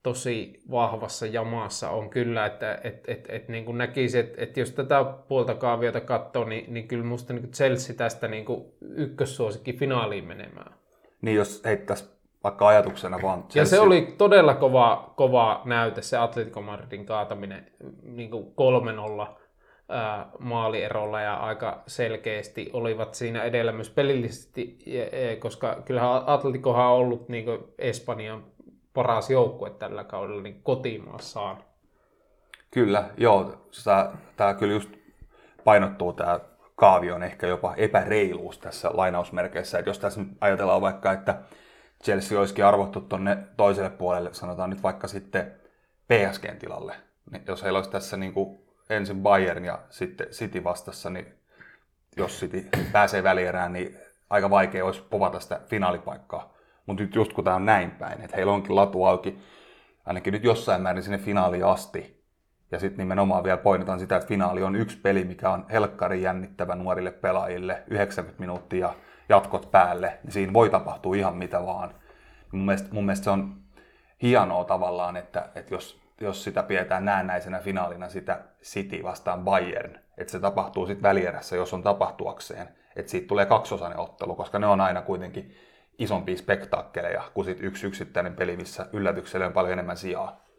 [0.02, 5.04] tosi vahvassa jamassa on kyllä, että et, et, et, niin näkisi, että et jos tätä
[5.28, 8.46] puolta kaaviota katsoo, niin, niin kyllä musta niin Chelsea tästä niin
[8.80, 10.79] ykkössuosikki finaaliin menemään.
[11.22, 13.60] Niin jos heittäisi vaikka ajatuksena vaan Chelsea.
[13.60, 17.66] Ja se oli todella kova, kova näyte, se Atletico Madridin kaataminen
[18.02, 19.40] niin 3-0
[20.38, 24.78] maalierolla ja aika selkeästi olivat siinä edellä myös pelillisesti,
[25.38, 27.46] koska kyllähän Atleticohan on ollut niin
[27.78, 28.44] Espanjan
[28.94, 31.64] paras joukkue tällä kaudella niin kotimaassaan.
[32.70, 33.54] Kyllä, joo.
[34.36, 34.90] Tämä kyllä just
[35.64, 36.40] painottuu tämä
[36.80, 39.78] kaavion ehkä jopa epäreiluus tässä lainausmerkeissä.
[39.78, 41.38] Että jos tässä nyt ajatellaan vaikka, että
[42.04, 45.52] Chelsea olisikin arvottu tuonne toiselle puolelle, sanotaan nyt vaikka sitten
[46.08, 46.94] PSGn tilalle,
[47.30, 51.34] niin jos heillä olisi tässä niin kuin ensin Bayern ja sitten City vastassa, niin
[52.16, 53.98] jos City pääsee välierään, niin
[54.30, 56.54] aika vaikea olisi povata sitä finaalipaikkaa.
[56.86, 59.38] Mutta nyt just kun tämä on näin päin, että heillä onkin latu auki,
[60.06, 62.19] ainakin nyt jossain määrin sinne finaaliin asti,
[62.70, 66.74] ja sitten nimenomaan vielä poinnitaan sitä, että finaali on yksi peli, mikä on helkkari jännittävä
[66.74, 68.94] nuorille pelaajille, 90 minuuttia
[69.28, 71.94] jatkot päälle, niin siinä voi tapahtua ihan mitä vaan.
[72.52, 73.54] Mun mielestä, mun mielestä se on
[74.22, 80.30] hienoa tavallaan, että, että jos jos sitä pidetään näennäisenä finaalina sitä City vastaan Bayern, että
[80.30, 84.80] se tapahtuu sitten välierässä, jos on tapahtuakseen, että siitä tulee kaksosainen ottelu, koska ne on
[84.80, 85.54] aina kuitenkin
[85.98, 90.49] isompia spektaakkeleja kuin sit yksi yksittäinen peli, missä yllätykselle on paljon enemmän sijaa.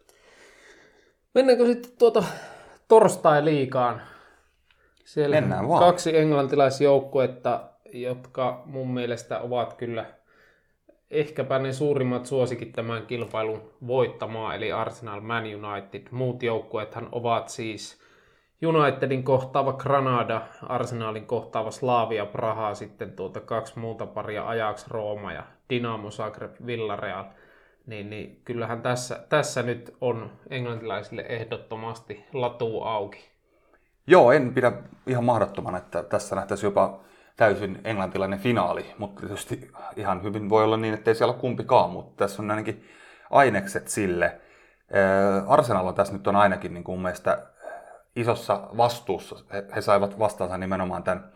[1.34, 2.24] Mennäänkö sitten tuota
[2.88, 4.02] torstai-liikaan?
[5.04, 5.80] Siellä Mennään vaan.
[5.80, 7.64] kaksi englantilaisjoukkuetta,
[7.94, 10.06] jotka mun mielestä ovat kyllä
[11.12, 16.08] ehkäpä ne suurimmat suosikit tämän kilpailun voittamaan, eli Arsenal, Man United.
[16.12, 18.02] Muut joukkueethan ovat siis
[18.66, 25.44] Unitedin kohtaava Granada, Arsenalin kohtaava Slavia Praha, sitten tuota kaksi muuta paria Ajax Rooma ja
[25.70, 27.26] Dinamo Zagreb Villarreal.
[27.86, 33.30] Niin, niin kyllähän tässä, tässä nyt on englantilaisille ehdottomasti latu auki.
[34.08, 34.72] Joo, en pidä
[35.08, 37.00] ihan mahdottomana, että tässä nähtäisi jopa
[37.38, 41.90] täysin englantilainen finaali, mutta tietysti ihan hyvin voi olla niin, että ei siellä ole kumpikaan,
[41.90, 42.90] mutta tässä on ainakin
[43.30, 44.42] ainekset sille.
[45.48, 47.48] Arsenal on tässä nyt on ainakin niin kuin mun mielestä
[48.16, 49.36] isossa vastuussa.
[49.54, 51.32] He, he saivat vastaansa nimenomaan tämän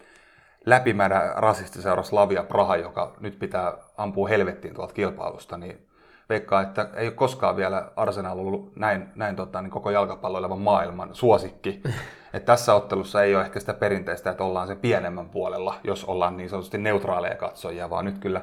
[0.65, 5.88] läpimärä rasistiseura Slavia Praha, joka nyt pitää ampua helvettiin tuolta kilpailusta, niin
[6.29, 11.15] veikkaa, että ei ole koskaan vielä Arsenal ollut näin, näin tota, niin koko jalkapalloilevan maailman
[11.15, 11.81] suosikki.
[12.33, 16.38] Et tässä ottelussa ei ole ehkä sitä perinteistä, että ollaan sen pienemmän puolella, jos ollaan
[16.38, 18.41] niin sanotusti neutraaleja katsojia, vaan nyt kyllä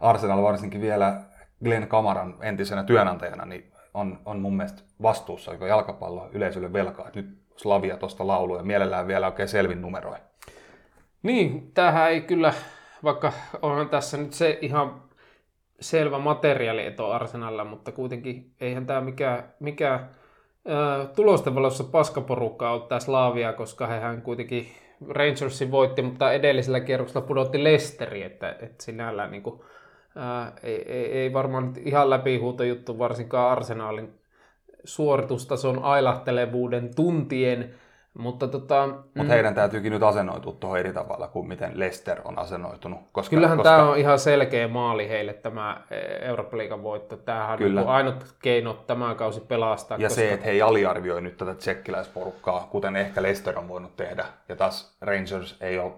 [0.00, 1.20] Arsenal varsinkin vielä
[1.64, 7.08] Glenn Kamaran entisenä työnantajana niin on, on mun mielestä vastuussa joka jalkapallo yleisölle velkaa.
[7.08, 10.16] Et nyt Slavia tuosta laulu ja mielellään vielä oikein selvin numeroi.
[11.22, 12.52] Niin, tämähän ei kyllä,
[13.04, 15.02] vaikka onhan tässä nyt se ihan
[15.82, 20.10] selvä materiaalieto Arsenalla, mutta kuitenkin eihän tämä mikään, mikään
[21.16, 24.68] tulosten valossa paskaporukka ottaa Slaavia, koska hehän kuitenkin
[25.08, 29.60] Rangersin voitti, mutta edellisellä kierroksella pudotti Lesteri, että, että sinällään niin kuin,
[30.16, 34.14] ää, ei, ei, ei varmaan ihan läpihuuto juttu varsinkaan Arsenaalin
[34.84, 37.74] suoritustason ailahtelevuuden tuntien,
[38.18, 39.28] mutta tota, Mut mm.
[39.28, 43.00] heidän täytyykin nyt asennoitua tuohon eri tavalla kuin miten Leicester on asennoitunut.
[43.12, 43.70] Koska, Kyllähän koska...
[43.70, 45.96] tämä on ihan selkeä maali heille tämä e,
[46.28, 47.16] Eurooppa-liigan voitto.
[47.16, 47.80] Tämähän Kyllä.
[47.80, 49.98] on ainut keino tämä kausi pelastaa.
[49.98, 50.20] Ja koska...
[50.20, 54.24] se, että he ei aliarvioi nyt tätä tsekkiläisporukkaa, kuten ehkä Leicester on voinut tehdä.
[54.48, 55.92] Ja taas Rangers ei ole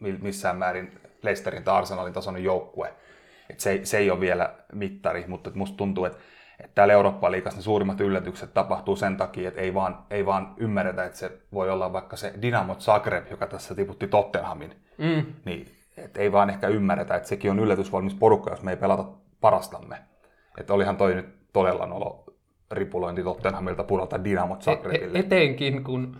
[0.00, 2.92] missään määrin Leicesterin tai Arsenalin tasoinen joukkue.
[3.50, 6.18] Et se, se ei ole vielä mittari, mutta musta tuntuu, että
[6.60, 11.04] että täällä Eurooppa-liigassa ne suurimmat yllätykset tapahtuu sen takia, että ei vaan, ei vaan ymmärretä,
[11.04, 14.74] että se voi olla vaikka se Dynamo Zagreb, joka tässä tiputti Tottenhamin.
[14.98, 15.26] Mm.
[15.44, 19.04] Niin, että ei vaan ehkä ymmärretä, että sekin on yllätysvalmis porukka, jos me ei pelata
[19.40, 19.96] parastamme.
[20.58, 22.24] Että olihan toi nyt todella nolo
[22.70, 25.18] ripulointi Tottenhamilta pudota Dynamo Zagrebille.
[25.18, 26.16] E- etenkin kun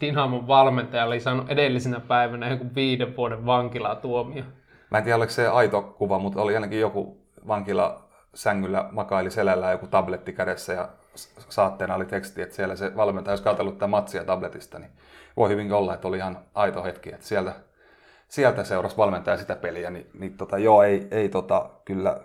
[0.00, 4.44] Dynamon valmentaja oli saanut edellisenä päivänä joku viiden vuoden vankilaa tuomio.
[4.90, 8.07] Mä en tiedä, oliko se aito kuva, mutta oli ainakin joku vankila
[8.38, 10.88] sängyllä makaili selällä joku tabletti kädessä ja
[11.48, 14.90] saatteena oli teksti, että siellä se valmentaja olisi katsellut tätä matsia tabletista, niin
[15.36, 17.52] voi hyvinkin olla, että oli ihan aito hetki, että sieltä,
[18.28, 22.20] sieltä seurasi valmentaja sitä peliä, niin, niin tota, joo, ei, ei tota, kyllä,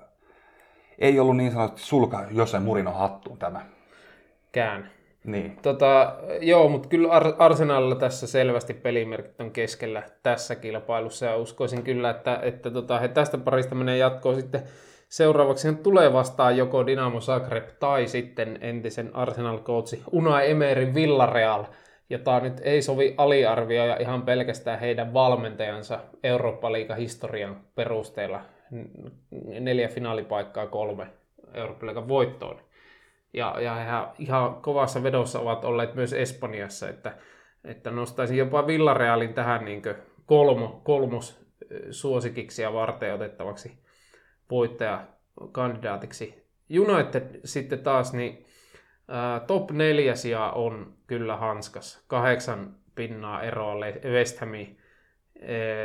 [0.99, 3.61] ei ollut niin sanotusti sulka jossain Murinon hattuun tämä.
[4.51, 4.89] Kään.
[5.23, 5.57] Niin.
[5.61, 12.09] Tota, joo, mutta kyllä Arsenalilla tässä selvästi pelimerkit on keskellä tässä kilpailussa ja uskoisin kyllä,
[12.09, 14.63] että, että tota, he tästä parista menee jatkoon sitten
[15.13, 21.63] Seuraavaksi hän tulee vastaan joko Dinamo Zagreb tai sitten entisen Arsenal-coachi Unai Emerin Villareal,
[22.09, 28.41] jota nyt ei sovi aliarvioida ihan pelkästään heidän valmentajansa Eurooppa-liiga historian perusteella.
[29.59, 31.07] Neljä finaalipaikkaa, kolme
[31.53, 32.61] Eurooppa-liigan voittoon.
[33.33, 37.13] Ja, ja he ihan kovassa vedossa ovat olleet myös Espanjassa, että,
[37.63, 39.81] että nostaisin jopa Villarealin tähän niin
[40.25, 41.45] kolmo, kolmos
[41.91, 43.82] suosikiksi ja varten otettavaksi
[44.53, 46.43] voittajakandidaatiksi.
[46.79, 48.45] United sitten taas, niin
[49.47, 52.03] top neljäsiä on kyllä hanskas.
[52.07, 53.75] Kahdeksan pinnaa eroa
[54.11, 54.77] West Hamiin.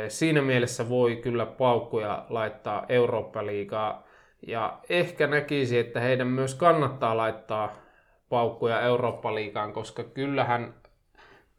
[0.07, 4.07] Siinä mielessä voi kyllä paukkuja laittaa Eurooppa-liigaa.
[4.47, 7.75] Ja ehkä näkisi, että heidän myös kannattaa laittaa
[8.29, 10.73] paukkuja Eurooppa-liigaan, koska kyllähän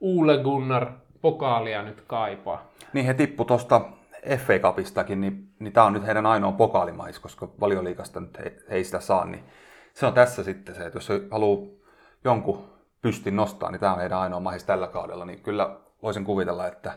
[0.00, 0.86] Ule Gunnar
[1.20, 2.70] pokaalia nyt kaipaa.
[2.92, 3.80] Niin he tippu tuosta
[4.36, 8.74] FA Cupistakin, niin, niin tämä on nyt heidän ainoa pokaalimais, koska valioliikasta nyt he, he
[8.74, 9.44] ei sitä saa, niin
[9.94, 11.68] se on tässä sitten se, että jos haluaa
[12.24, 12.64] jonkun
[13.02, 16.92] pystin nostaa, niin tämä on heidän ainoa mahis tällä kaudella, niin kyllä voisin kuvitella, että,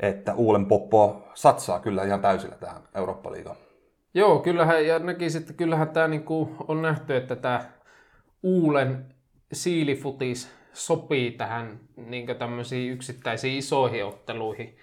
[0.00, 3.56] että Uulen Poppo satsaa kyllä ihan täysillä tähän Eurooppa-liigaan.
[4.14, 7.64] Joo, kyllähän, ja näkisin, että kyllähän tämä niin kuin on nähty, että tämä
[8.42, 9.14] Uulen
[9.52, 14.76] siilifutis sopii tähän niin tämmöisiin yksittäisiin isoihin otteluihin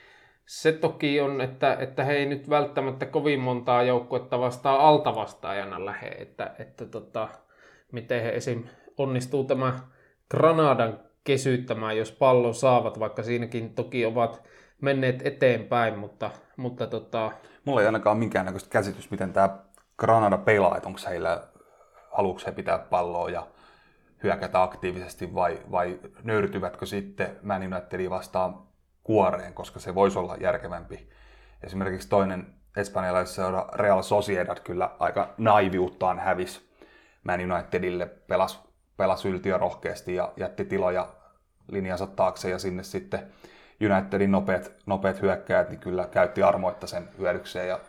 [0.45, 6.07] se toki on, että, että he ei nyt välttämättä kovin montaa joukkuetta vastaan altavastaajana lähde,
[6.07, 7.27] että, että tota,
[7.91, 8.63] miten he esim.
[8.97, 9.79] onnistuu tämä
[10.31, 14.43] Granadan kesyttämään, jos pallon saavat, vaikka siinäkin toki ovat
[14.81, 17.31] menneet eteenpäin, mutta, mutta tota...
[17.65, 19.59] Mulla ei ainakaan minkäännäköistä käsitys, miten tämä
[19.97, 21.43] Granada pelaa, että onko heillä,
[22.11, 23.47] haluuko he pitää palloa ja
[24.23, 28.64] hyökätä aktiivisesti vai, vai nöyrtyvätkö sitten Man Unitedin vastaan
[29.05, 31.09] kuoreen, koska se voisi olla järkevämpi.
[31.63, 36.69] Esimerkiksi toinen espanjalaisseura Real Sociedad kyllä aika naiviuttaan hävisi
[37.23, 38.59] Man Unitedille, pelasi
[38.97, 41.07] pelas yltiö rohkeasti ja jätti tiloja
[41.67, 43.33] linjansa taakse ja sinne sitten
[43.93, 47.79] Unitedin nopeat, nopeat hyökkäjät niin kyllä käytti armoitta sen hyödykseen ja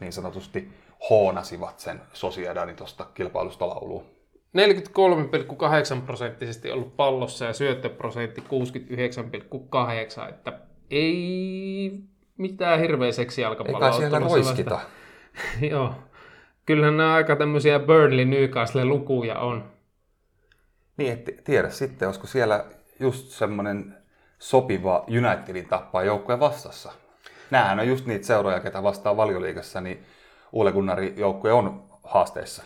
[0.00, 0.72] niin sanotusti
[1.10, 4.19] hoonasivat sen Sociedadin tuosta kilpailusta lauluun.
[4.58, 10.52] 43,8 prosenttisesti ollut pallossa ja syöttöprosentti 69,8, että
[10.90, 12.00] ei
[12.36, 13.86] mitään hirveä seksijalkapalloa.
[13.86, 14.80] Eikä siellä roiskita.
[15.70, 15.94] Joo.
[16.66, 19.64] Kyllähän nämä aika tämmöisiä Burnley Newcastle lukuja on.
[20.96, 22.64] Niin, et tiedä sitten, olisiko siellä
[23.00, 23.94] just semmoinen
[24.38, 26.92] sopiva Unitedin tappaa joukkojen vastassa.
[27.50, 30.04] Nämähän on just niitä seuroja, ketä vastaa valioliigassa, niin
[30.52, 32.62] Uule Gunnari joukkue on haasteissa.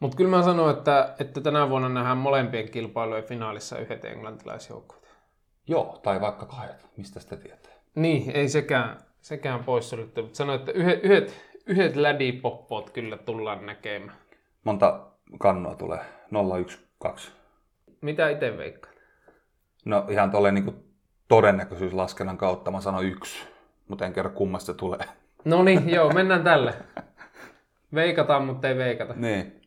[0.00, 5.08] Mutta kyllä mä sanon, että, että tänä vuonna nähdään molempien kilpailujen finaalissa yhdet englantilaisjoukkueet.
[5.66, 6.86] Joo, tai vaikka kahdet.
[6.96, 7.72] Mistä sitä tietää?
[7.94, 10.22] Niin, ei sekään, sekään poissuljettu.
[10.22, 14.18] Mutta sanoin, että yhdet, yhdet, yhdet lädipoppot kyllä tullaan näkemään.
[14.64, 15.06] Monta
[15.38, 16.00] kannua tulee?
[16.30, 17.32] 0, 1, 2.
[18.00, 18.96] Mitä itse veikkaat?
[19.84, 20.84] No ihan tolleen niin
[21.28, 23.38] todennäköisyyslaskennan kautta mä sanon yksi,
[23.88, 25.06] mutta en kerro kummasta se tulee.
[25.44, 26.74] No niin, joo, mennään tälle.
[27.94, 29.14] Veikataan, mutta ei veikata.
[29.16, 29.59] Niin.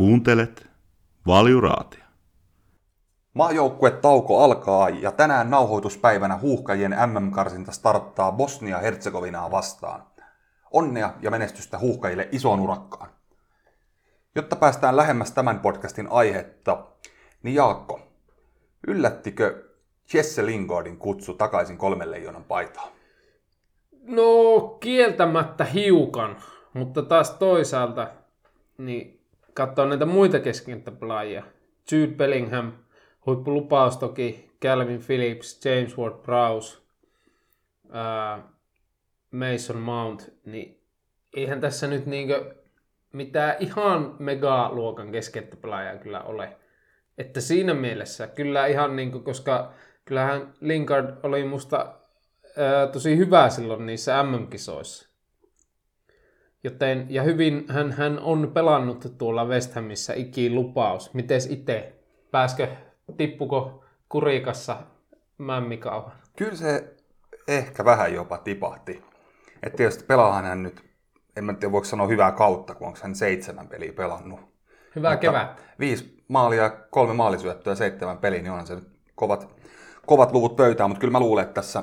[0.00, 0.66] Kuuntelet
[1.26, 2.04] Valiuraatia.
[3.34, 10.02] Maajoukkue tauko alkaa ja tänään nauhoituspäivänä huuhkajien MM-karsinta starttaa Bosnia-Herzegovinaa vastaan.
[10.70, 13.10] Onnea ja menestystä huuhkajille isoon urakkaan.
[14.34, 16.86] Jotta päästään lähemmäs tämän podcastin aihetta,
[17.42, 17.99] niin Jaakko,
[18.86, 19.64] yllättikö
[20.14, 22.88] Jesse Lingardin kutsu takaisin kolmen leijonan paitaan?
[24.02, 26.36] No kieltämättä hiukan,
[26.72, 28.08] mutta taas toisaalta
[28.78, 29.20] niin
[29.54, 31.42] katsoa näitä muita keskenttäpelaajia.
[31.92, 32.72] Jude Bellingham,
[33.26, 36.78] huippulupaus toki, Calvin Phillips, James Ward-Prowse,
[39.30, 40.80] Mason Mount, niin
[41.36, 42.54] eihän tässä nyt niinkö
[43.12, 46.56] mitään ihan megaluokan keskenttäpelaajaa kyllä ole.
[47.20, 49.72] Että siinä mielessä kyllä ihan niinku, koska
[50.04, 51.94] kyllähän Lingard oli musta
[52.56, 55.08] ää, tosi hyvä silloin niissä MM-kisoissa.
[56.64, 61.14] Joten, ja hyvin hän, hän on pelannut tuolla West Hamissa ikiin lupaus.
[61.14, 61.92] Mites itse?
[62.30, 62.68] Pääskö,
[63.16, 64.76] tippuko kurikassa
[65.38, 66.12] mämmikauhan?
[66.36, 66.96] Kyllä se
[67.48, 69.04] ehkä vähän jopa tipahti.
[69.62, 70.82] Et tietysti pelaahan hän nyt,
[71.36, 74.49] en mä tiedä voiko sanoa hyvää kautta, kun onko hän seitsemän peliä pelannut.
[74.96, 75.64] Hyvää kevät.
[75.80, 79.48] Viisi maalia, kolme maalisyöttöä, seitsemän peliä, niin onhan se nyt kovat,
[80.06, 81.82] kovat luvut pöytään, mutta kyllä mä luulen, että tässä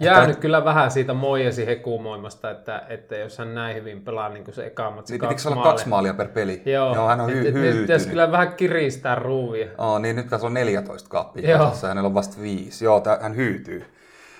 [0.00, 4.54] Jäänyt kyllä vähän siitä Moijesi hekumoimasta, että, että jos hän näin hyvin pelaa niin kuin
[4.54, 5.72] se eka matsi niin kaksi olla maalia.
[5.72, 6.62] kaksi maalia per peli?
[6.66, 9.68] Joo, Joo hän on hy- et- nyt pitäisi kyllä vähän kiristää ruuvia.
[9.78, 11.58] Oh, niin nyt tässä on 14 kaappia Joo.
[11.58, 12.84] kasassa, hänellä on vasta viisi.
[12.84, 13.84] Joo, tää, hän hyytyy.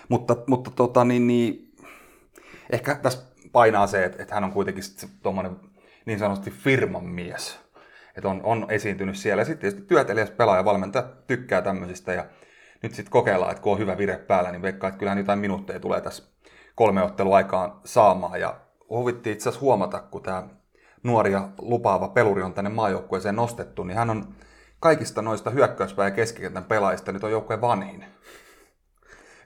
[0.09, 1.73] Mutta, mutta tota, niin, niin,
[2.71, 3.23] ehkä tässä
[3.53, 4.85] painaa se, että, että hän on kuitenkin
[5.23, 5.57] tuommoinen
[6.07, 7.61] niin sanotusti firman mies.
[8.19, 9.45] Että on, on esiintynyt siellä.
[9.45, 12.13] Sitten tietysti työtelijäs pelaaja, valmentaja tykkää tämmöisistä.
[12.13, 12.25] Ja
[12.83, 15.81] nyt sitten kokeillaan, että kun on hyvä vire päällä, niin veikkaa, että kyllähän jotain minuutteja
[15.81, 16.23] tulee tässä
[16.75, 18.41] kolme ottelua aikaan saamaan.
[18.41, 18.61] Ja
[18.91, 20.49] huvitti itse asiassa huomata, kun tämä
[21.03, 24.35] nuori ja lupaava peluri on tänne maajoukkueeseen nostettu, niin hän on
[24.81, 28.05] kaikista noista hyökkäyspää- ja keskikentän pelaajista nyt on joukkueen vanhin.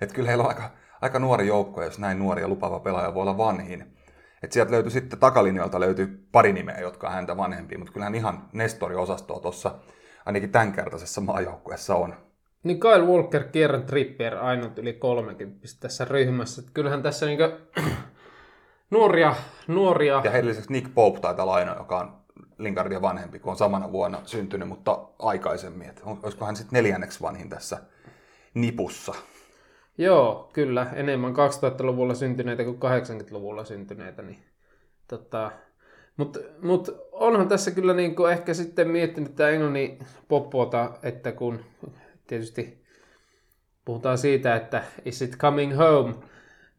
[0.01, 0.71] Että kyllä heillä on aika,
[1.01, 3.97] aika nuori joukkue, jos näin nuori ja lupaava pelaaja voi olla vanhin.
[4.43, 8.49] Et sieltä löytyi sitten takalinjoilta löytyy pari nimeä, jotka on häntä vanhempia, mutta kyllähän ihan
[8.53, 9.75] Nestori-osastoa tuossa
[10.27, 12.15] ainakin tämänkertaisessa maajoukkueessa on.
[12.63, 16.61] Niin Kyle Walker, Kieran Trippier, ainut yli 30 tässä ryhmässä.
[16.61, 17.45] Että kyllähän tässä niinku
[18.91, 19.35] nuoria,
[19.67, 22.13] nuoria Ja heidän lisäksi Nick Pope taitaa olla ainoa, joka on
[22.59, 25.89] Lingardia vanhempi, kun on samana vuonna syntynyt, mutta aikaisemmin.
[25.89, 27.79] Et olisiko hän sitten neljänneksi vanhin tässä
[28.55, 29.15] nipussa?
[29.99, 30.87] Joo, kyllä.
[30.95, 34.23] Enemmän 2000-luvulla syntyneitä kuin 80-luvulla syntyneitä.
[34.23, 34.45] Niin,
[35.09, 35.51] tota,
[36.17, 41.61] Mutta mut onhan tässä kyllä niinku ehkä sitten miettinyt tämä englannin poppota, että kun
[42.27, 42.85] tietysti
[43.85, 46.15] puhutaan siitä, että is it coming home,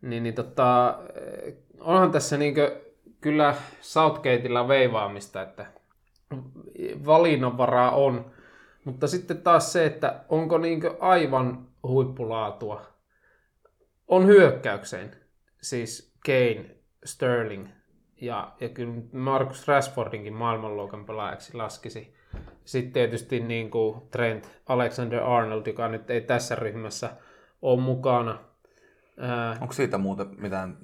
[0.01, 0.99] niin, niin tota,
[1.79, 2.61] onhan tässä niinku
[3.21, 5.65] kyllä Southgateilla veivaamista, että
[7.05, 8.31] valinnanvaraa on.
[8.85, 12.92] Mutta sitten taas se, että onko niinku aivan huippulaatua
[14.07, 15.11] on hyökkäykseen.
[15.61, 16.65] Siis Kane,
[17.05, 17.67] Sterling
[18.21, 22.13] ja, ja kyllä Marcus Rashfordinkin maailmanluokan pelaajaksi laskisi.
[22.65, 27.09] Sitten tietysti niin kuin Trent Alexander-Arnold, joka nyt ei tässä ryhmässä
[27.61, 28.39] ole mukana.
[29.19, 30.77] Ää, Onko siitä muuten mitään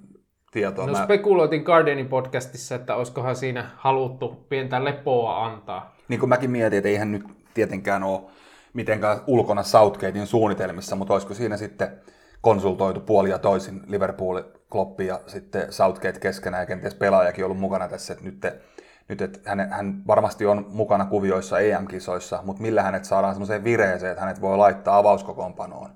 [0.51, 0.85] tietoa?
[0.85, 5.95] no Mä- spekuloitin Guardianin podcastissa, että olisikohan siinä haluttu pientä lepoa antaa.
[6.07, 8.21] niin kuin mäkin mietin, että eihän nyt tietenkään ole
[8.73, 12.01] mitenkään ulkona Southgatein suunnitelmissa, mutta olisiko siinä sitten
[12.41, 17.87] konsultoitu puoli ja toisin Liverpool, Kloppi ja sitten Southgate keskenään ja kenties pelaajakin ollut mukana
[17.87, 18.45] tässä, että nyt,
[19.07, 24.11] nyt että hän, hän varmasti on mukana kuvioissa EM-kisoissa, mutta millä hänet saadaan semmoiseen vireeseen,
[24.11, 25.89] että hänet voi laittaa avauskokoonpanoon,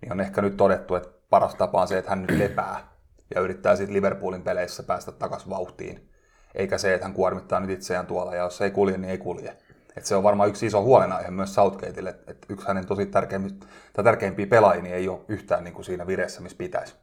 [0.00, 2.88] niin on ehkä nyt todettu, että paras tapa on se, että hän nyt lepää
[3.34, 6.10] ja yrittää sitten Liverpoolin peleissä päästä takaisin vauhtiin
[6.54, 9.56] eikä se, että hän kuormittaa nyt itseään tuolla, ja jos ei kulje, niin ei kulje.
[9.96, 13.56] Et se on varmaan yksi iso huolenaihe myös Southgateille, että et yksi hänen tosi tärkeimpiä,
[14.04, 16.94] tärkeimpiä pelaajia niin ei ole yhtään niin kuin siinä vireessä, missä pitäisi.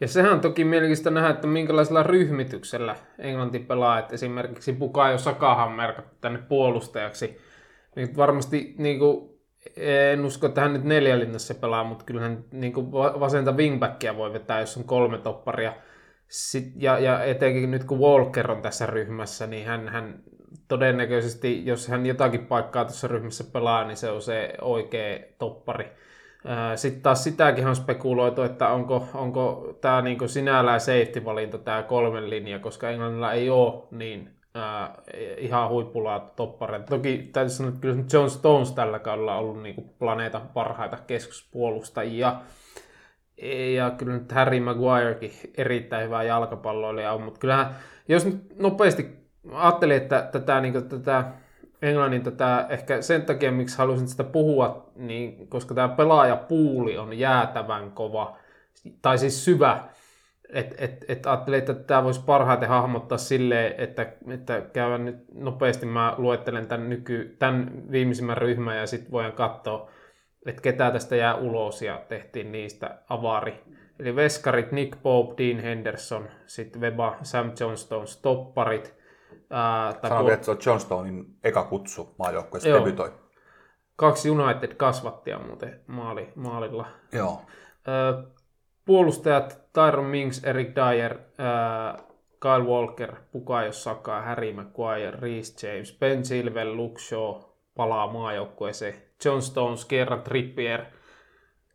[0.00, 5.68] Ja sehän on toki mielenkiintoista nähdä, että minkälaisella ryhmityksellä Englanti pelaa, että esimerkiksi Bukayo Sakahan
[5.68, 7.38] on merkattu tänne puolustajaksi.
[7.96, 9.38] Niin varmasti niin kuin,
[9.76, 14.60] en usko, että hän nyt neljälinnassa pelaa, mutta kyllähän niin kuin vasenta wingbackia voi vetää,
[14.60, 15.72] jos on kolme topparia.
[16.28, 20.22] Sit, ja, ja etenkin nyt kun Walker on tässä ryhmässä, niin hän, hän
[20.68, 25.92] todennäköisesti, jos hän jotakin paikkaa tuossa ryhmässä pelaa, niin se on se oikea toppari.
[26.76, 32.58] Sitten taas sitäkin on spekuloitu, että onko, onko tämä niinku sinällään safety-valinta tämä kolmen linja,
[32.58, 34.94] koska Englannilla ei ole niin ää,
[35.36, 36.86] ihan huippulaatu toppareita.
[36.86, 42.36] Toki täytyy sanoa, että kyllä John Stones tällä kaudella on ollut niinku planeetan parhaita keskuspuolustajia.
[43.74, 47.66] Ja kyllä nyt Harry Maguirekin erittäin hyvä jalkapalloilija on, mutta kyllähän,
[48.08, 49.17] jos nyt nopeasti
[49.52, 51.24] ajattelin, että tätä, niin kuin, tätä
[51.82, 57.90] Englannin tätä, ehkä sen takia, miksi halusin sitä puhua, niin koska tämä pelaajapuuli on jäätävän
[57.90, 58.38] kova,
[59.02, 59.84] tai siis syvä,
[60.52, 65.86] että et, et ajattelin, että tämä voisi parhaiten hahmottaa silleen, että, että käydään nyt nopeasti,
[65.86, 69.90] mä luettelen tämän, nyky, tämän viimeisimmän ryhmän ja sitten voidaan katsoa,
[70.46, 73.62] että ketä tästä jää ulos ja tehtiin niistä avari.
[73.98, 78.97] Eli veskarit Nick Pope, Dean Henderson, sitten Weba, Sam Johnstone, stopparit.
[79.50, 83.12] Ää, tai Sanoin, puol- että se on Johnstonein eka kutsu maajoukkueessa debytoi.
[83.96, 86.86] kaksi United-kasvattia muuten maali, maalilla.
[87.12, 87.42] Joo.
[87.86, 88.22] Ää,
[88.84, 91.98] puolustajat Tyron Minks, Eric Dyer, ää,
[92.40, 97.42] Kyle Walker, Bukayo Saka, Harry Maguire, Reece James, Ben Chilwell, Luke Shaw
[97.74, 100.84] palaa maajoukkueeseen, John Stones, Kieran Trippier,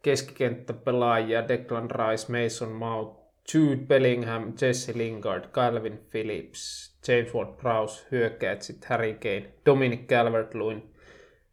[0.01, 3.22] keskikenttäpelaajia Declan Rice, Mason Mount,
[3.53, 10.83] Jude Bellingham, Jesse Lingard, Calvin Phillips, James Ward-Prowse, hyökkäät sitten Harry Kane, Dominic Calvert-Lewin,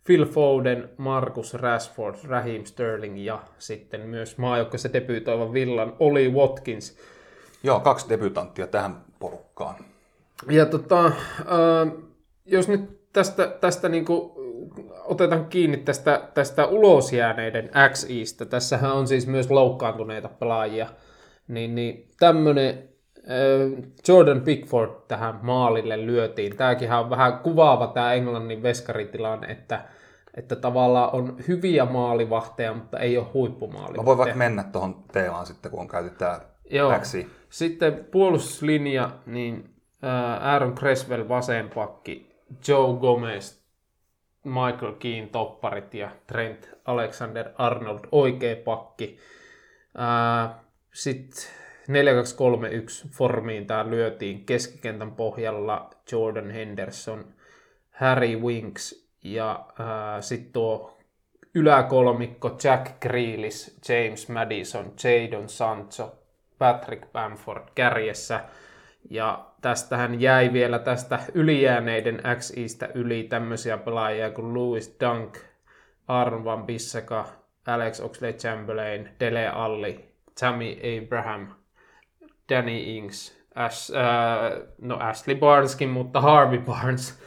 [0.05, 6.99] Phil Foden, Marcus Rashford, Raheem Sterling ja sitten myös maajoukkueessa debyytoiva Villan Oli Watkins.
[7.63, 9.75] Joo, kaksi debutanttia tähän porukkaan.
[10.51, 11.13] Ja tota, äh,
[12.47, 14.35] jos nyt tästä, tästä niinku,
[15.05, 20.87] otetaan kiinni tästä, tästä ulosjääneiden XIstä, tässähän on siis myös loukkaantuneita pelaajia,
[21.51, 22.89] niin, niin tämmöinen
[23.19, 26.57] äh, Jordan Pickford tähän maalille lyötiin.
[26.57, 29.85] Tämäkin on vähän kuvaava tämä Englannin veskaritilanne, että,
[30.35, 34.03] että tavallaan on hyviä maalivahteja, mutta ei ole huippumaalivahteja.
[34.03, 36.41] Mä voin vaikka mennä tuohon teemaan sitten, kun on käyty tää
[36.71, 36.99] Joo.
[36.99, 37.31] XI.
[37.49, 42.37] Sitten puolustuslinja, niin ää, Aaron Creswell vasen pakki,
[42.69, 43.61] Joe Gomez,
[44.45, 49.19] Michael Keane topparit ja Trent Alexander-Arnold oikea pakki.
[50.93, 51.43] Sitten
[51.89, 57.25] 4-2-3-1 formiin tämä lyötiin keskikentän pohjalla Jordan Henderson,
[57.91, 59.67] Harry Winks ja
[60.21, 60.99] sitten tuo
[61.55, 66.19] yläkolmikko Jack Grealish, James Madison, Jadon Sancho,
[66.59, 68.41] Patrick Bamford kärjessä.
[69.11, 75.39] Ja tästähän jäi vielä tästä ylijääneiden XIstä yli tämmöisiä pelaajia kuin Louis Dunk,
[76.09, 77.29] Aaron Van Bissaka,
[77.67, 80.10] Alex Oxlade-Chamberlain, Dele Alli,
[80.41, 81.47] Tammy Abraham,
[82.49, 87.19] Danny Ings, Ash, äh, no Ashley Barneskin, mutta Harvey Barnes.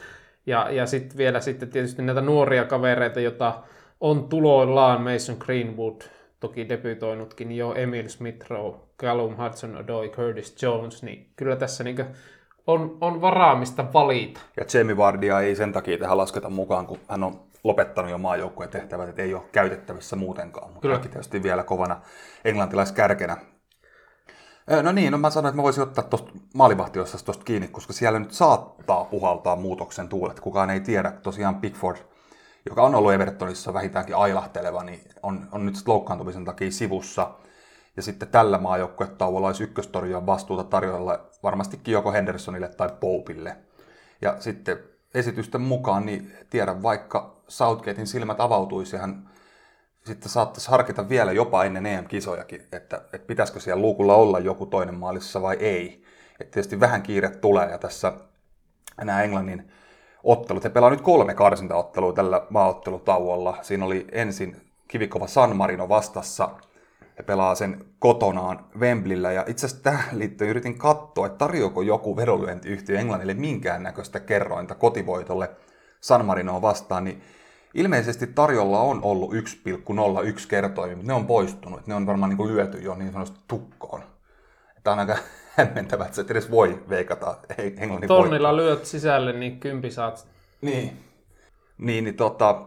[0.46, 3.62] Ja, ja sitten vielä sitten tietysti näitä nuoria kavereita, joita
[4.00, 6.00] on tuloillaan Mason Greenwood,
[6.40, 12.06] toki debytoinutkin jo Emil Smith Rowe, Callum Hudson-Odoi, Curtis Jones, niin kyllä tässä niin
[12.66, 14.40] on, on varaamista valita.
[14.56, 18.70] Ja Jamie Vardia ei sen takia tähän lasketa mukaan, kun hän on lopettanut jo maajoukkueen
[18.70, 20.72] tehtävät, että ei ole käytettävissä muutenkaan.
[20.72, 20.98] Mutta Kyllä.
[20.98, 22.00] tietysti vielä kovana
[22.44, 23.36] englantilaiskärkenä.
[24.82, 28.18] No niin, no mä sanoin, että mä voisin ottaa tuosta maalivahtiossa tuosta kiinni, koska siellä
[28.18, 30.40] nyt saattaa puhaltaa muutoksen tuulet.
[30.40, 31.10] Kukaan ei tiedä.
[31.10, 31.96] Tosiaan Pickford,
[32.66, 37.30] joka on ollut Evertonissa vähintäänkin ailahteleva, niin on, on nyt loukkaantumisen takia sivussa.
[37.96, 43.56] Ja sitten tällä maajoukkuetauolla olisi ykköstorjujan vastuuta tarjolla varmastikin joko Hendersonille tai Popille.
[44.22, 44.78] Ja sitten
[45.14, 49.30] esitysten mukaan, niin tiedän vaikka Southgatein silmät avautuisi hän
[50.06, 54.94] sitten saattaisi harkita vielä jopa ennen EM-kisojakin, että, että pitäisikö siellä luukulla olla joku toinen
[54.94, 56.04] maalissa vai ei.
[56.40, 58.12] Että tietysti vähän kiire tulee ja tässä
[59.04, 59.72] nämä Englannin
[60.24, 63.58] ottelut, he pelaa nyt kolme karsintaottelua tällä maaottelutauolla.
[63.62, 64.56] Siinä oli ensin
[64.88, 66.48] kivikova San Marino vastassa,
[67.18, 72.16] he pelaa sen kotonaan Wembleyllä ja itse asiassa tähän liittyen yritin katsoa, että tarjoako joku
[72.16, 75.50] vedonlyöntiyhtiö Englannille minkäännäköistä kerrointa kotivoitolle
[76.00, 77.22] San Marinoa vastaan, niin
[77.74, 79.38] ilmeisesti tarjolla on ollut 1,01
[80.48, 81.86] kertoimia, mutta ne on poistunut.
[81.86, 84.02] Ne on varmaan niin kuin lyöty jo niin sanotusti tukkoon.
[84.82, 85.16] Tämä on aika
[85.56, 88.22] hämmentävää, että sä et edes voi veikata Englannin voittoa.
[88.22, 90.26] Tonnilla lyöt sisälle, niin kympi saat.
[90.60, 90.98] Niin.
[91.78, 92.62] Niin, niin tota,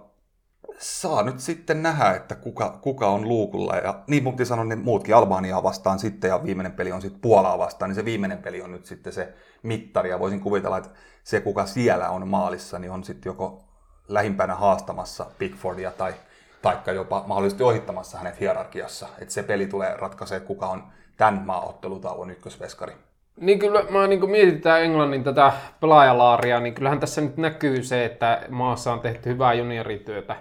[0.78, 3.76] saa nyt sitten nähdä, että kuka, kuka on luukulla.
[3.76, 7.58] Ja niin mun piti ne muutkin, Albaniaa vastaan sitten ja viimeinen peli on sitten Puolaa
[7.58, 10.10] vastaan, niin se viimeinen peli on nyt sitten se mittari.
[10.10, 10.90] Ja voisin kuvitella, että
[11.24, 13.64] se kuka siellä on maalissa, niin on sitten joko
[14.08, 16.14] lähimpänä haastamassa Pickfordia tai
[16.62, 19.08] taikka jopa mahdollisesti ohittamassa hänet hierarkiassa.
[19.22, 20.84] Että se peli tulee ratkaisee, kuka on
[21.18, 22.94] tämän maaottelutauon ykkösveskari.
[23.40, 28.42] Niin kyllä mä niin mietitään Englannin tätä pelaajalaaria, niin kyllähän tässä nyt näkyy se, että
[28.50, 30.36] maassa on tehty hyvää juniorityötä.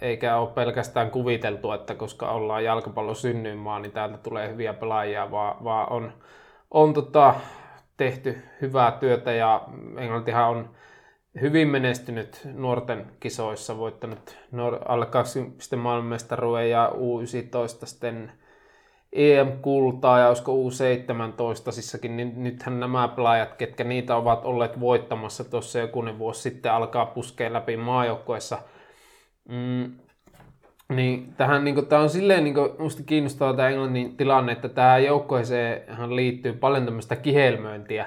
[0.00, 5.64] Eikä ole pelkästään kuviteltu, että koska ollaan jalkapallon synnyinmaa, niin täältä tulee hyviä pelaajia, vaan,
[5.64, 6.12] vaan on,
[6.70, 7.34] on tota,
[7.96, 9.64] tehty hyvää työtä ja
[9.98, 10.70] Englantihan on
[11.40, 14.36] hyvin menestynyt nuorten kisoissa, voittanut
[14.88, 18.32] alle 20 maailmanmestaruuden ja U19 sitten
[19.12, 25.78] EM-kultaa ja olisiko U17 sissakin, niin nythän nämä pelaajat, ketkä niitä ovat olleet voittamassa tuossa
[25.78, 28.58] jokunen vuosi sitten, alkaa puskea läpi maajoukkoissa.
[29.48, 29.92] Mm,
[30.88, 34.68] niin tähän niin kuin, tämä on silleen niin kuin, musta kiinnostavaa tämä Englannin tilanne, että
[34.68, 38.06] tähän joukkoeseen liittyy paljon tämmöistä kihelmöintiä,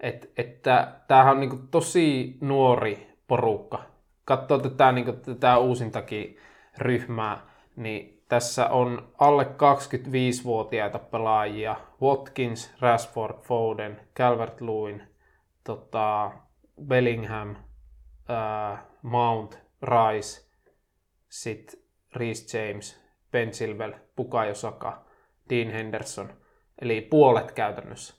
[0.00, 3.82] Et, että tämähän on niin kuin, tosi nuori porukka.
[4.24, 6.38] Katsoo tätä, niin kuin, tätä uusintakin
[6.78, 7.40] ryhmää,
[7.76, 11.76] niin tässä on alle 25-vuotiaita pelaajia.
[12.02, 15.02] Watkins, Rashford, Foden, Calvert-Lewin,
[15.64, 16.30] tota,
[16.86, 17.56] Bellingham,
[18.30, 20.49] äh, Mount, Rice,
[21.30, 21.80] sitten
[22.16, 23.00] Reece James,
[23.32, 25.04] Ben Silvel, Bukayo Saka,
[25.50, 26.32] Dean Henderson,
[26.82, 28.14] eli puolet käytännössä.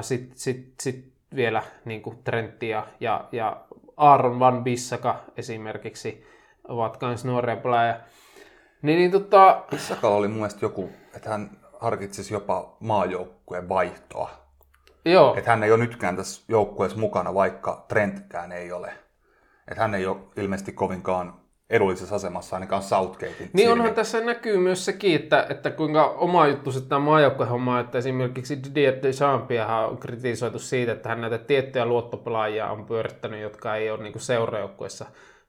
[0.00, 3.66] Sitten sit, sit vielä niin kuin Trenttia ja, ja
[3.96, 6.26] Aaron Van Bissaka esimerkiksi
[6.68, 8.00] ovat myös nuoria pelaajia.
[8.82, 9.64] Niin, niin tota...
[9.70, 14.30] Bissakalla oli mun mielestä joku, että hän harkitsisi jopa maajoukkueen vaihtoa.
[15.04, 15.34] Joo.
[15.36, 18.92] Että hän ei ole nytkään tässä joukkueessa mukana, vaikka Trentkään ei ole.
[19.68, 21.40] Että hän ei ole ilmeisesti kovinkaan
[21.70, 23.50] edullisessa asemassa ainakaan Southgatein.
[23.52, 27.98] Niin onhan tässä näkyy myös sekin, että, että kuinka oma juttu se tämä maajoukkuehomma, että
[27.98, 33.90] esimerkiksi Didier Deschampiahan on kritisoitu siitä, että hän näitä tiettyjä luottopelaajia on pyörittänyt, jotka ei
[33.90, 35.06] ole niin seurajoukkueessa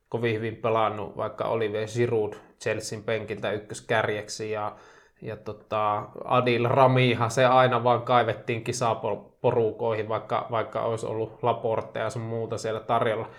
[0.09, 4.75] kovin hyvin pelannut, vaikka Olivier Giroud Chelsean penkiltä ykköskärjeksi ja,
[5.21, 12.09] ja tota, Adil Ramiha, se aina vaan kaivettiin kisaporukoihin, vaikka, vaikka olisi ollut Laporte ja
[12.09, 13.29] sun muuta siellä tarjolla.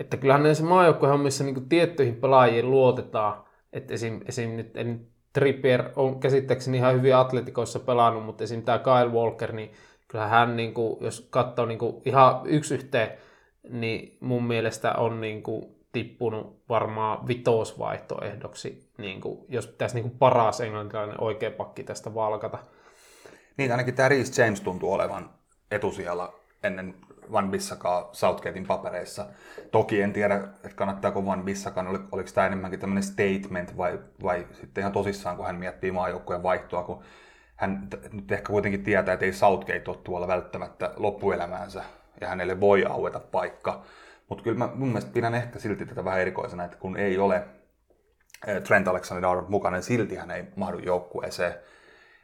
[0.00, 3.44] Että kyllähän näissä maajoukkuehommissa niin tiettyihin pelaajiin luotetaan.
[3.72, 8.62] Että esim, esim nyt en, Trippier on käsittääkseni ihan hyvin atletikoissa pelannut, mutta esim.
[8.62, 9.72] tämä Kyle Walker, niin
[10.08, 13.10] kyllä hän, niin kuin, jos katsoo niin kuin ihan yksi yhteen,
[13.68, 20.18] niin mun mielestä on niin kuin, tippunut varmaan vitosvaihtoehdoksi, niin kuin, jos pitäisi niin kuin
[20.18, 22.58] paras englantilainen oikea pakki tästä valkata.
[23.56, 25.30] Niin, ainakin tämä Reece James tuntuu olevan
[25.70, 26.94] etusijalla ennen
[27.32, 29.26] Van Bissakaa Southgatein papereissa.
[29.70, 34.82] Toki en tiedä, että kannattaako Van Bissakan, oliko tämä enemmänkin tämmöinen statement vai, vai sitten
[34.82, 37.02] ihan tosissaan, kun hän miettii maajoukkojen vaihtoa, kun
[37.56, 41.84] hän nyt ehkä kuitenkin tietää, että ei Southgate ole tuolla välttämättä loppuelämäänsä
[42.20, 43.82] ja hänelle voi aueta paikka.
[44.28, 47.44] Mutta kyllä mä mun mielestä pidän ehkä silti tätä vähän erikoisena, että kun ei ole
[48.46, 51.54] eh, Trent Alexander-Arnold mukana, niin silti hän ei mahdu joukkueeseen.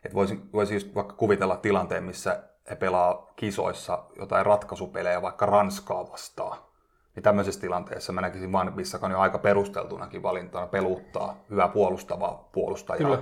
[0.04, 6.10] Että voisi, voisi just vaikka kuvitella tilanteen, missä he pelaa kisoissa jotain ratkaisupelejä vaikka Ranskaa
[6.12, 6.58] vastaan.
[7.14, 12.98] Niin tämmöisessä tilanteessa mä näkisin Van Bissakan jo aika perusteltunakin valintana peluttaa hyvää puolustavaa puolustajaa.
[12.98, 13.18] Kyllä.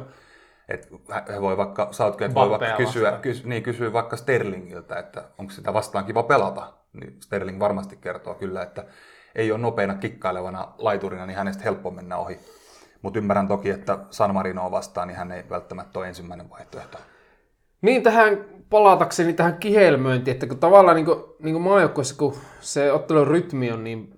[0.68, 0.88] Et
[1.34, 5.74] he voi vaikka, Southgate voi vaikka kysyä, kys, niin, kysyä vaikka Sterlingiltä, että onko sitä
[5.74, 6.72] vastaan kiva pelata.
[6.92, 8.84] Niin Sterling varmasti kertoo kyllä, että
[9.34, 12.38] ei ole nopeana kikkailevana laiturina, niin hänestä helppo mennä ohi.
[13.02, 16.98] Mutta ymmärrän toki, että San Marinoa vastaan, niin hän ei välttämättä ole ensimmäinen vaihtoehto.
[17.84, 22.92] Niin tähän palatakseni tähän kihelmöintiin, että kun tavallaan niin kuin, niin kuin maajoukkueessa, kun se
[22.92, 24.10] ottelun rytmi on niin,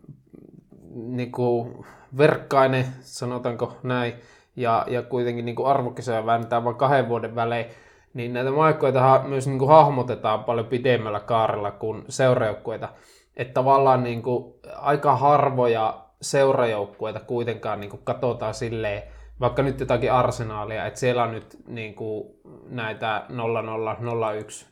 [0.94, 1.86] niin kuin
[2.18, 4.14] verkkainen, sanotaanko näin,
[4.56, 7.66] ja, ja kuitenkin niin kuin arvokisoja väännetään vain kahden vuoden välein,
[8.14, 12.88] niin näitä maajoukkueita myös niin kuin hahmotetaan paljon pidemmällä kaarella kuin seurajoukkueita.
[13.36, 19.02] Että tavallaan niin kuin aika harvoja seurajoukkueita kuitenkaan niin kuin katsotaan silleen,
[19.40, 22.28] vaikka nyt jotakin arsenaalia, että siellä on nyt niin kuin
[22.68, 24.66] näitä 0001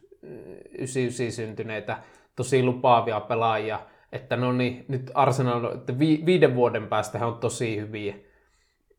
[0.78, 1.98] 99 syntyneitä
[2.36, 3.80] tosi lupaavia pelaajia,
[4.12, 8.14] että no niin, nyt Arsenal, että vi, viiden vuoden päästä he on tosi hyviä,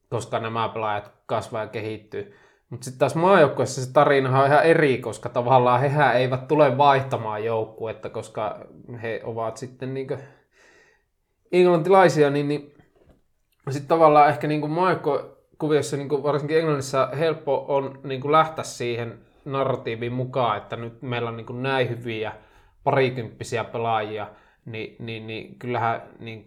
[0.10, 2.36] koska nämä pelaajat kasvaa ja kehittyy.
[2.70, 7.44] Mutta sitten taas maajoukkueessa se tarina on ihan eri, koska tavallaan hehän eivät tule vaihtamaan
[7.44, 8.66] joukkuetta, koska
[9.02, 10.08] he ovat sitten niin
[11.52, 12.74] englantilaisia, niin, niin
[13.70, 14.62] sitten tavallaan ehkä niin
[15.56, 21.38] maajoukkuekuviossa, niin varsinkin Englannissa, helppo on niin lähteä siihen narratiiviin mukaan, että nyt meillä on
[21.38, 22.34] niin näin hyviä
[22.84, 24.28] parikymppisiä pelaajia,
[24.66, 26.46] niin, niin, niin kyllähän niin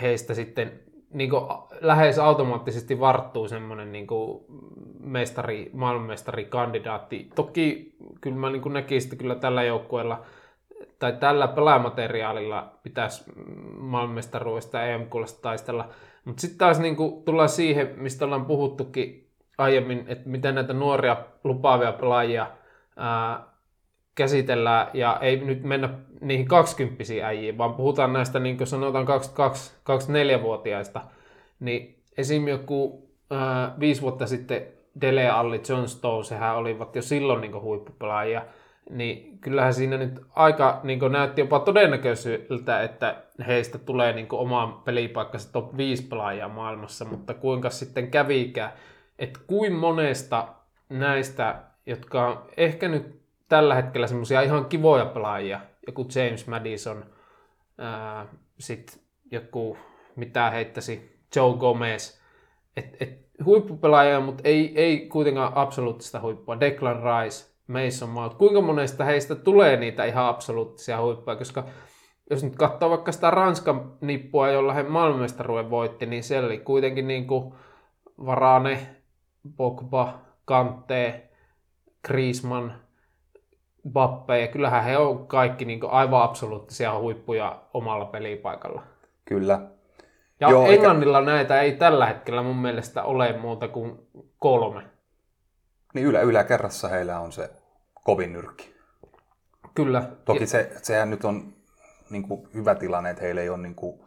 [0.00, 0.72] heistä sitten
[1.12, 1.42] niin kuin
[1.80, 4.44] lähes automaattisesti varttuu semmoinen niin kuin
[5.00, 7.30] mestari, maailmanmestarikandidaatti.
[7.34, 10.22] Toki kyllä mä niin kuin näkisin, että kyllä tällä joukkueella
[10.98, 13.24] tai tällä pelaamateriaalilla pitäisi
[13.78, 15.06] maailmanmestaruudesta ja em
[15.42, 15.88] taistella.
[16.30, 21.16] Mutta sitten taas niin kuin tullaan siihen, mistä ollaan puhuttukin aiemmin, että miten näitä nuoria
[21.44, 22.50] lupaavia pelaajia
[22.96, 23.44] ää,
[24.14, 24.90] käsitellään.
[24.94, 25.88] Ja ei nyt mennä
[26.20, 31.00] niihin 20 äijiin, vaan puhutaan näistä niin kuin sanotaan 22-24-vuotiaista,
[31.60, 32.48] niin esim.
[32.48, 34.66] joku ää, viisi vuotta sitten
[35.00, 38.42] Dele Alli, John Stowe, sehän olivat jo silloin niin huippupelaajia,
[38.90, 45.52] niin kyllähän siinä nyt aika niin näytti jopa todennäköisyydeltä, että heistä tulee niin omaan pelipaikkansa
[45.52, 48.72] top 5 pelaajaa maailmassa, mutta kuinka sitten kävikään,
[49.18, 50.48] että kuin monesta
[50.88, 57.04] näistä, jotka on ehkä nyt tällä hetkellä semmoisia ihan kivoja pelaajia, joku James Madison,
[58.58, 59.76] sitten joku,
[60.16, 62.20] mitä heittäisi, Joe Gomez,
[62.76, 66.60] että et, huippupelaajia, mutta ei, ei kuitenkaan absoluuttista huippua.
[66.60, 71.64] Declan Rice, Mason Mount, kuinka monesta heistä tulee niitä ihan absoluuttisia huippuja, koska
[72.30, 77.08] jos nyt katsoo vaikka sitä Ranskan nippua, jolla he maailmanmestaruuden voitti, niin siellä oli kuitenkin
[77.08, 77.54] niin kuin
[78.26, 78.96] Varane,
[79.56, 81.30] Pogba, Kante,
[82.06, 82.72] Griezmann,
[83.92, 88.82] Bappe, ja kyllähän he on kaikki niin aivan absoluuttisia huippuja omalla pelipaikalla.
[89.24, 89.60] Kyllä.
[90.40, 91.30] Ja Joo, Englannilla eikä...
[91.30, 93.98] näitä ei tällä hetkellä mun mielestä ole muuta kuin
[94.38, 94.82] kolme.
[95.94, 97.50] Niin ylä, yläkerrassa heillä on se
[98.04, 98.74] kovin nyrkki.
[99.74, 100.02] Kyllä.
[100.24, 101.52] Toki se, sehän nyt on
[102.10, 104.00] niin kuin hyvä tilanne, että heillä ei ole niin kuin,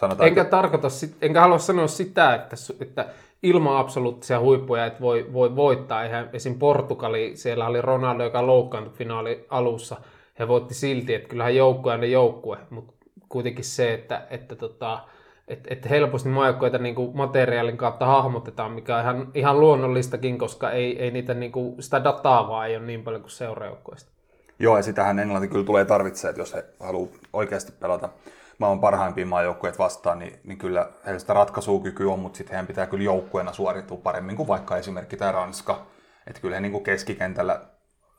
[0.00, 0.28] sanotaan...
[0.28, 0.50] Enkä, että...
[0.50, 0.88] tarkoita,
[1.22, 3.06] enkä halua sanoa sitä, että, että
[3.42, 6.02] ilman absoluuttisia huippuja et voi, voi voittaa.
[6.02, 6.58] Eihän esim.
[6.58, 9.96] Portugali, siellä oli Ronaldo, joka loukkaantui finaali alussa.
[10.38, 12.92] He voitti silti, että kyllähän joukkue on joukkue, mutta
[13.28, 14.98] kuitenkin se, että, että tota,
[15.50, 21.02] että et helposti maajoukkueita niin materiaalin kautta hahmotetaan, mikä on ihan, ihan luonnollistakin, koska ei,
[21.02, 24.10] ei niitä niin kuin, sitä dataa vaan ei ole niin paljon kuin seuraajoukkueista.
[24.58, 28.08] Joo, ja sitähän Englanti kyllä tulee tarvitsemaan, että jos he haluaa oikeasti pelata
[28.58, 32.86] maailman parhaimpia maajoukkueet vastaan, niin, niin kyllä heillä sitä ratkaisukykyä on, mutta sitten heidän pitää
[32.86, 35.86] kyllä joukkueena suoritua paremmin kuin vaikka esimerkki tämä Ranska.
[36.26, 37.60] Että kyllä he niin keskikentällä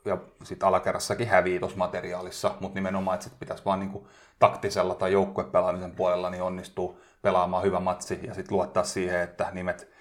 [0.04, 4.06] ja sitten alakerrassakin hävii tuossa materiaalissa, mutta nimenomaan, että sit pitäisi vaan niin kuin
[4.38, 9.92] taktisella tai joukkuepelaamisen puolella niin onnistuu pelaamaan hyvä matsi ja sitten luottaa siihen, että nimet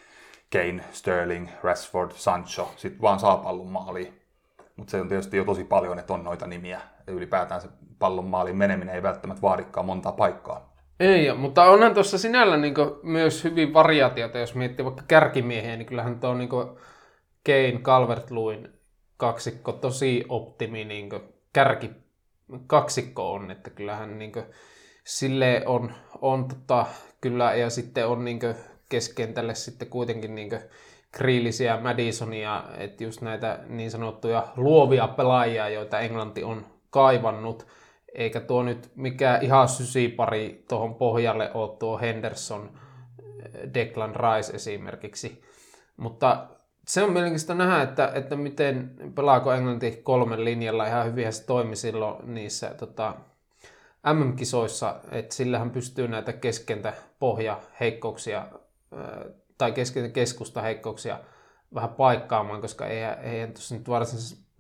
[0.52, 4.22] Kane, Sterling, Rashford, Sancho sitten vaan saa pallon maaliin.
[4.76, 6.82] Mutta se on tietysti jo tosi paljon, että on noita nimiä.
[7.08, 7.68] Ja ylipäätään se
[8.00, 10.72] pallon maaliin meneminen ei välttämättä vaadikaan montaa paikkaa.
[11.00, 12.74] Ei, mutta onhan tuossa sinällä niin
[13.04, 16.50] myös hyvin variaatiota, jos miettii vaikka kärkimiehiä, niin kyllähän tuo niin
[17.46, 18.81] Kane, Calvert-Lewin
[19.22, 21.10] kaksikko tosi optimi niin
[21.54, 21.92] kärki
[22.68, 24.32] kaksikko on, että kyllähän niin
[25.04, 26.86] sille on, on tota,
[27.22, 28.40] kyllä, ja sitten on niin
[28.90, 30.50] keskentälle sitten kuitenkin niin
[31.12, 37.68] Kriillisiä, Madisonia, että just näitä niin sanottuja luovia pelaajia, joita Englanti on kaivannut,
[38.16, 42.80] eikä tuo nyt mikään ihan sysipari tuohon pohjalle ole tuo Henderson,
[43.74, 45.42] Declan Rice esimerkiksi.
[45.98, 46.48] Mutta
[46.88, 51.76] se on mielenkiintoista nähdä, että, että miten pelaako Englanti kolmen linjalla ihan hyvin se toimi
[51.76, 53.16] silloin niissä tota,
[54.14, 58.48] MM-kisoissa, että sillähän pystyy näitä keskentä pohja heikkouksia
[59.58, 61.20] tai keskentä keskusta heikkouksia
[61.74, 63.88] vähän paikkaamaan, koska ei, ei tuossa nyt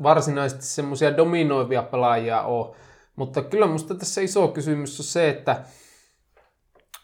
[0.03, 2.75] varsinaisesti semmoisia dominoivia pelaajia ole.
[3.15, 5.63] Mutta kyllä minusta tässä iso kysymys on se, että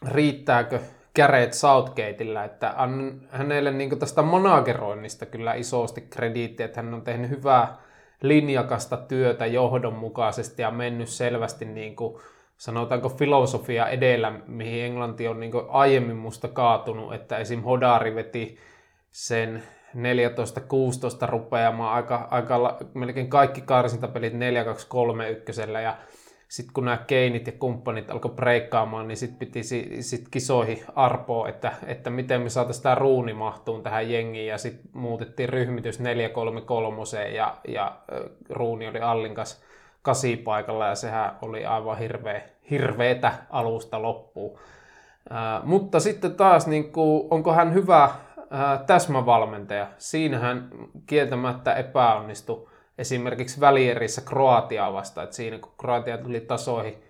[0.07, 0.79] riittääkö
[1.17, 7.29] käreet Southgateilla, että annan hänelle niin tästä manageroinnista kyllä isosti krediittiä, että hän on tehnyt
[7.29, 7.77] hyvää
[8.21, 12.21] linjakasta työtä johdonmukaisesti ja mennyt selvästi niin kuin,
[12.57, 17.63] sanotaanko filosofia edellä, mihin Englanti on niin aiemmin musta kaatunut, että esim.
[17.63, 18.57] Hodari veti
[19.11, 19.63] sen
[19.95, 19.99] 14-16
[21.29, 25.95] rupeamaan aika, aika melkein kaikki karsintapelit 4-2-3 ykkösellä ja
[26.47, 29.63] sitten kun nämä keinit ja kumppanit alkoi breikkaamaan, niin sitten piti
[29.99, 34.91] sit kisoihin arpoa, että, että miten me saataisiin tämä ruuni mahtuun tähän jengiin ja sitten
[34.93, 36.03] muutettiin ryhmitys 4-3-3
[37.35, 37.97] ja, ja
[38.49, 39.63] ruuni oli Allinkas
[40.01, 42.41] kasipaikalla ja sehän oli aivan hirveä,
[42.71, 44.59] hirveetä alusta loppuun.
[45.29, 48.09] Ää, mutta sitten taas, niin kuin, onko hän hyvä
[48.49, 49.87] ää, täsmävalmentaja?
[49.97, 50.69] Siinähän
[51.05, 57.03] kieltämättä epäonnistui esimerkiksi välierissä Kroatiaa vasta, että siinä kun Kroatia tuli tasoihin,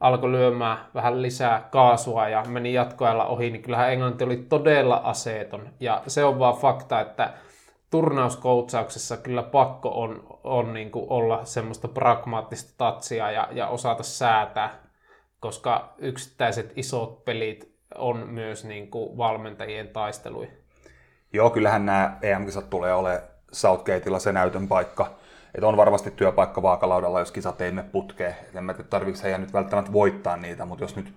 [0.00, 5.68] alkoi lyömään vähän lisää kaasua ja meni jatkoajalla ohi, niin kyllähän Englanti oli todella aseeton.
[5.80, 7.32] Ja se on vaan fakta, että
[7.90, 14.70] turnauskoutsauksessa kyllä pakko on, on niin kuin olla semmoista pragmaattista tatsia ja, ja osata säätää,
[15.40, 20.50] koska yksittäiset isot pelit on myös niin kuin valmentajien taisteluja.
[21.32, 23.22] Joo, kyllähän nämä EM-kisat tulee olemaan
[23.52, 25.10] Southgateilla se näytön paikka.
[25.54, 28.36] Että on varmasti työpaikka vaakalaudalla, jos kisat ei mene putkeen.
[28.48, 31.14] Et en mä tiedä, tarvitseeko heidän nyt välttämättä voittaa niitä, mutta jos nyt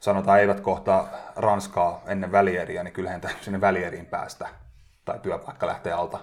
[0.00, 4.48] sanotaan eivät kohtaa Ranskaa ennen välieriä, niin kyllähän täytyy sinne välieriin päästä
[5.04, 6.18] tai työpaikka lähtee alta.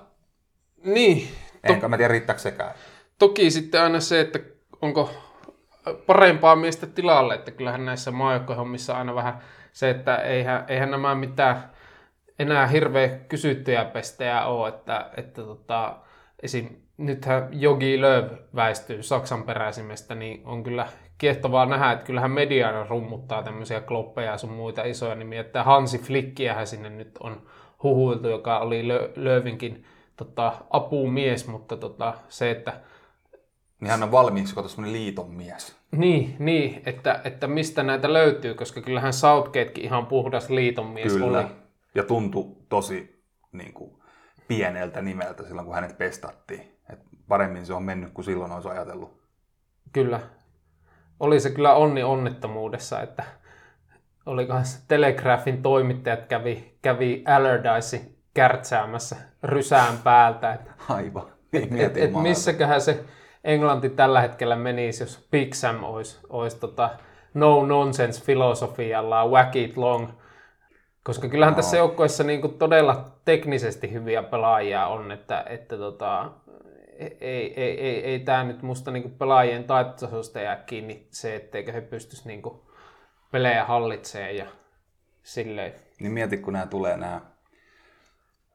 [0.84, 1.28] Niin.
[1.68, 2.72] To- Enkä mä tiedä, riittääkö sekään.
[3.20, 4.39] Toki sitten aina se, että
[4.82, 5.10] onko
[6.08, 9.41] parempaa miestä tilalle, että kyllähän näissä maajoukkohommissa aina vähän
[9.74, 11.72] se, että eihän, eihän nämä mitään
[12.39, 15.95] enää hirveä kysyttyjä pestejä ole, että, että tota,
[16.43, 16.86] esim.
[16.98, 18.26] Nythän Jogi Löw
[18.56, 20.88] väistyy Saksan peräisimestä, niin on kyllä
[21.18, 25.41] kiehtovaa nähdä, että kyllähän mediana rummuttaa tämmöisiä kloppeja ja sun muita isoja nimiä.
[25.41, 27.41] Että Hansi Flickiähän sinne nyt on
[27.84, 29.86] huhuiltu, joka oli Lö- Löövinkin
[30.16, 32.74] tota, apumies, mutta tota, se, että
[33.82, 35.78] Niin hän on valmiiksi joko semmoinen liiton mies.
[35.91, 41.39] niin, niin että, että mistä näitä löytyy, koska kyllähän Southgatekin ihan puhdas liitonmies Kyllä.
[41.39, 41.48] oli.
[41.95, 43.91] Ja tuntui tosi niin kuin,
[44.48, 46.76] pieneltä nimeltä silloin, kun hänet pestattiin.
[46.93, 49.21] Et paremmin se on mennyt kuin silloin olisi ajatellut.
[49.93, 50.19] Kyllä.
[51.19, 53.23] Oli se kyllä onni onnettomuudessa, että
[54.25, 58.01] olikohan se Telegraphin toimittajat kävi, kävi Allardyce
[58.33, 61.27] kärtsäämässä rysään päältä, että Aivan.
[61.53, 63.05] Et, et maa- missäköhän se
[63.43, 66.89] Englanti tällä hetkellä menisi, jos Big Sam olisi, olisi tota
[67.33, 70.07] no nonsense filosofiallaan, whack it long.
[71.03, 71.55] Koska kyllähän no.
[71.55, 76.31] tässä joukkueessa niin todella teknisesti hyviä pelaajia on, että, että tota,
[77.00, 81.82] ei, ei, ei, ei, tämä nyt musta niin pelaajien taitotasosta jää kiinni se, etteikö he
[81.82, 82.41] pystyisi niin
[83.32, 84.45] pelejä hallitsemaan ja
[85.24, 85.74] silleen.
[86.00, 87.22] Niin mieti, kun nämä tulee nämä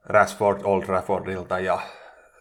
[0.05, 1.80] Rashford Old Traffordilta ja,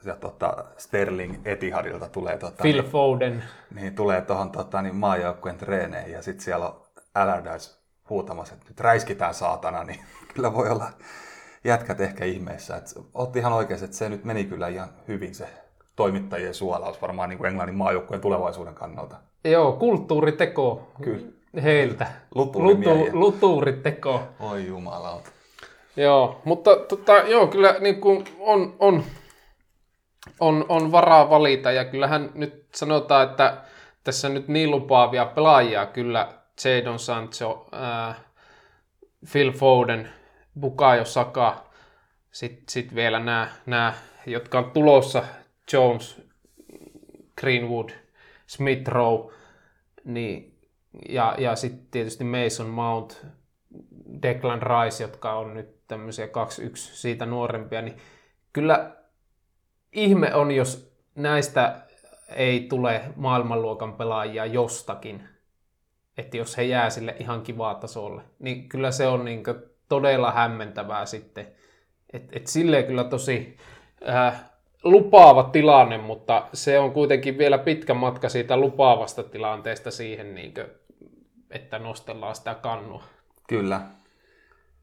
[0.06, 3.44] ja tota Sterling Etihadilta tulee, tota, Phil Foden.
[3.76, 6.82] niin tulee tuohon tota, niin maajoukkueen treeneihin ja sitten siellä on
[7.16, 10.00] Allardyce huutamassa, että nyt räiskitään saatana, niin
[10.34, 10.92] kyllä voi olla
[11.64, 12.78] jätkät ehkä ihmeessä.
[12.78, 15.61] Et otti ihan oikein, että se nyt meni kyllä ihan hyvin se
[15.96, 19.16] toimittajien suolaus varmaan niin kuin Englannin maajoukkueen tulevaisuuden kannalta.
[19.44, 21.28] Joo, kulttuuriteko Kyllä.
[21.64, 22.08] heiltä.
[23.14, 24.22] Lutuuriteko.
[24.40, 25.30] Oi jumalauta.
[25.96, 29.04] Joo, mutta tota, joo, kyllä niin kuin on, on,
[30.40, 33.58] on, on varaa valita ja kyllähän nyt sanotaan, että
[34.04, 36.34] tässä nyt niin lupaavia pelaajia kyllä
[36.66, 38.16] Jadon Sancho, ää,
[39.32, 40.10] Phil Foden,
[40.60, 41.64] Bukayo Saka,
[42.32, 43.20] sitten sit vielä
[43.66, 43.94] nämä,
[44.26, 45.24] jotka on tulossa,
[45.74, 46.22] Jones,
[47.38, 47.90] Greenwood,
[48.48, 49.34] Smith Rowe,
[50.04, 50.58] niin,
[51.10, 53.26] ja, ja sitten tietysti Mason Mount,
[54.22, 56.30] Declan Rice, jotka on nyt tämmöisiä 2-1
[56.76, 57.98] siitä nuorempia, niin
[58.54, 58.96] kyllä
[59.94, 61.82] ihme on, jos näistä
[62.36, 65.24] ei tule maailmanluokan pelaajia jostakin.
[66.18, 69.44] Että jos he jää sille ihan kivaa tasolle, niin kyllä se on niin
[69.90, 71.48] todella hämmentävää sitten.
[72.14, 73.58] Et, et silleen kyllä tosi
[74.10, 74.51] äh,
[74.84, 80.68] lupaava tilanne, mutta se on kuitenkin vielä pitkä matka siitä lupaavasta tilanteesta siihen, niin kuin,
[81.50, 83.04] että nostellaan sitä kannua.
[83.48, 83.82] Kyllä.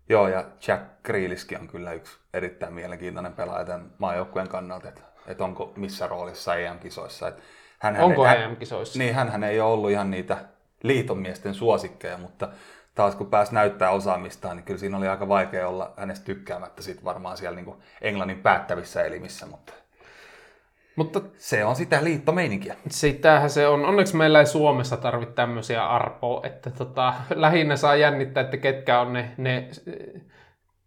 [0.09, 5.45] Joo, ja Jack Grealiskin on kyllä yksi erittäin mielenkiintoinen pelaaja tämän maajoukkueen kannalta, että, että
[5.45, 7.29] onko missä roolissa EM-kisoissa.
[7.29, 7.43] Että
[7.79, 8.99] hänhän Onko ei, EM-kisoissa?
[8.99, 10.39] Niin, hänhän ei ole ollut ihan niitä
[10.83, 12.49] liitomiesten suosikkeja, mutta
[12.95, 17.05] taas kun pääsi näyttää osaamistaan, niin kyllä siinä oli aika vaikea olla hänestä tykkäämättä sit
[17.05, 19.73] varmaan siellä niin kuin Englannin päättävissä elimissä, mutta
[20.99, 22.77] Mutta se on sitä liittomeininkiä.
[22.91, 23.85] sitähän se on.
[23.85, 29.13] Onneksi meillä ei Suomessa tarvitse tämmöisiä arpoa, että tota, lähinnä saa jännittää, että ketkä on
[29.13, 30.23] ne, ne äh,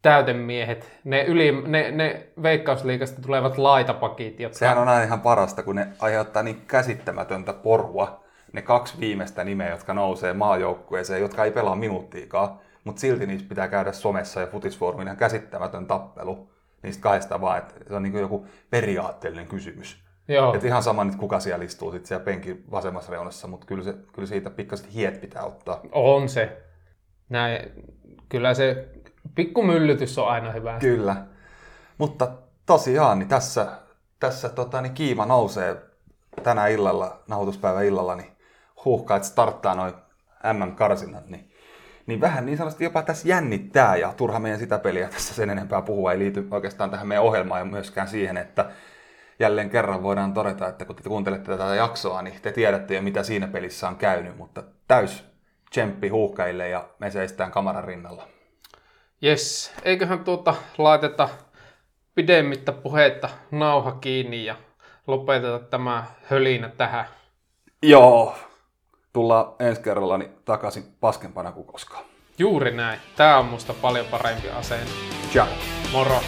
[0.01, 4.57] täytemiehet, ne, yli, ne, ne veikkausliikasta tulevat laitapakit, jotka...
[4.57, 9.69] Sehän on aina ihan parasta, kun ne aiheuttaa niin käsittämätöntä porua, ne kaksi viimeistä nimeä,
[9.69, 15.07] jotka nousee maajoukkueeseen, jotka ei pelaa minuuttiikaan, mutta silti niistä pitää käydä somessa ja futisfoorumin
[15.07, 16.49] ihan käsittämätön tappelu
[16.83, 20.03] niistä kahdesta vaan, että se on niin kuin joku periaatteellinen kysymys.
[20.27, 20.53] Joo.
[20.55, 23.93] Et ihan sama nyt kuka siellä istuu sit siellä penkin vasemmassa reunassa, mutta kyllä, se,
[24.13, 25.81] kyllä siitä pikkaset hiet pitää ottaa.
[25.91, 26.61] On se.
[27.29, 27.71] Näin,
[28.29, 28.89] kyllä se
[29.35, 30.77] pikkumyllytys on aina hyvä.
[30.79, 31.25] Kyllä.
[31.97, 32.31] Mutta
[32.65, 33.67] tosiaan, niin tässä,
[34.19, 35.81] tässä tota, niin kiima nousee
[36.43, 38.31] tänä illalla, nauhoituspäivän illalla, niin
[38.85, 39.93] huuhkaa, että starttaa noin
[40.53, 41.50] MM-karsinnat, niin,
[42.07, 45.81] niin vähän niin sanotusti jopa tässä jännittää, ja turha meidän sitä peliä tässä sen enempää
[45.81, 48.71] puhua, ei liity oikeastaan tähän meidän ohjelmaan ja myöskään siihen, että
[49.39, 53.23] jälleen kerran voidaan todeta, että kun te kuuntelette tätä jaksoa, niin te tiedätte jo mitä
[53.23, 55.25] siinä pelissä on käynyt, mutta täys
[55.69, 58.27] tsemppi huuhkajille ja me seistään kamaran rinnalla.
[59.21, 61.29] Jes, eiköhän tuota laiteta
[62.15, 64.55] pidemmittä puhetta nauha kiinni ja
[65.07, 67.05] lopeteta tämä hölinä tähän.
[67.83, 68.35] Joo,
[69.13, 72.03] tullaan ensi kerralla niin takaisin paskempana kuin koskaan.
[72.37, 72.99] Juuri näin.
[73.15, 74.91] Tämä on musta paljon parempi asenne.
[75.31, 75.47] Ciao.
[75.91, 76.21] Moro.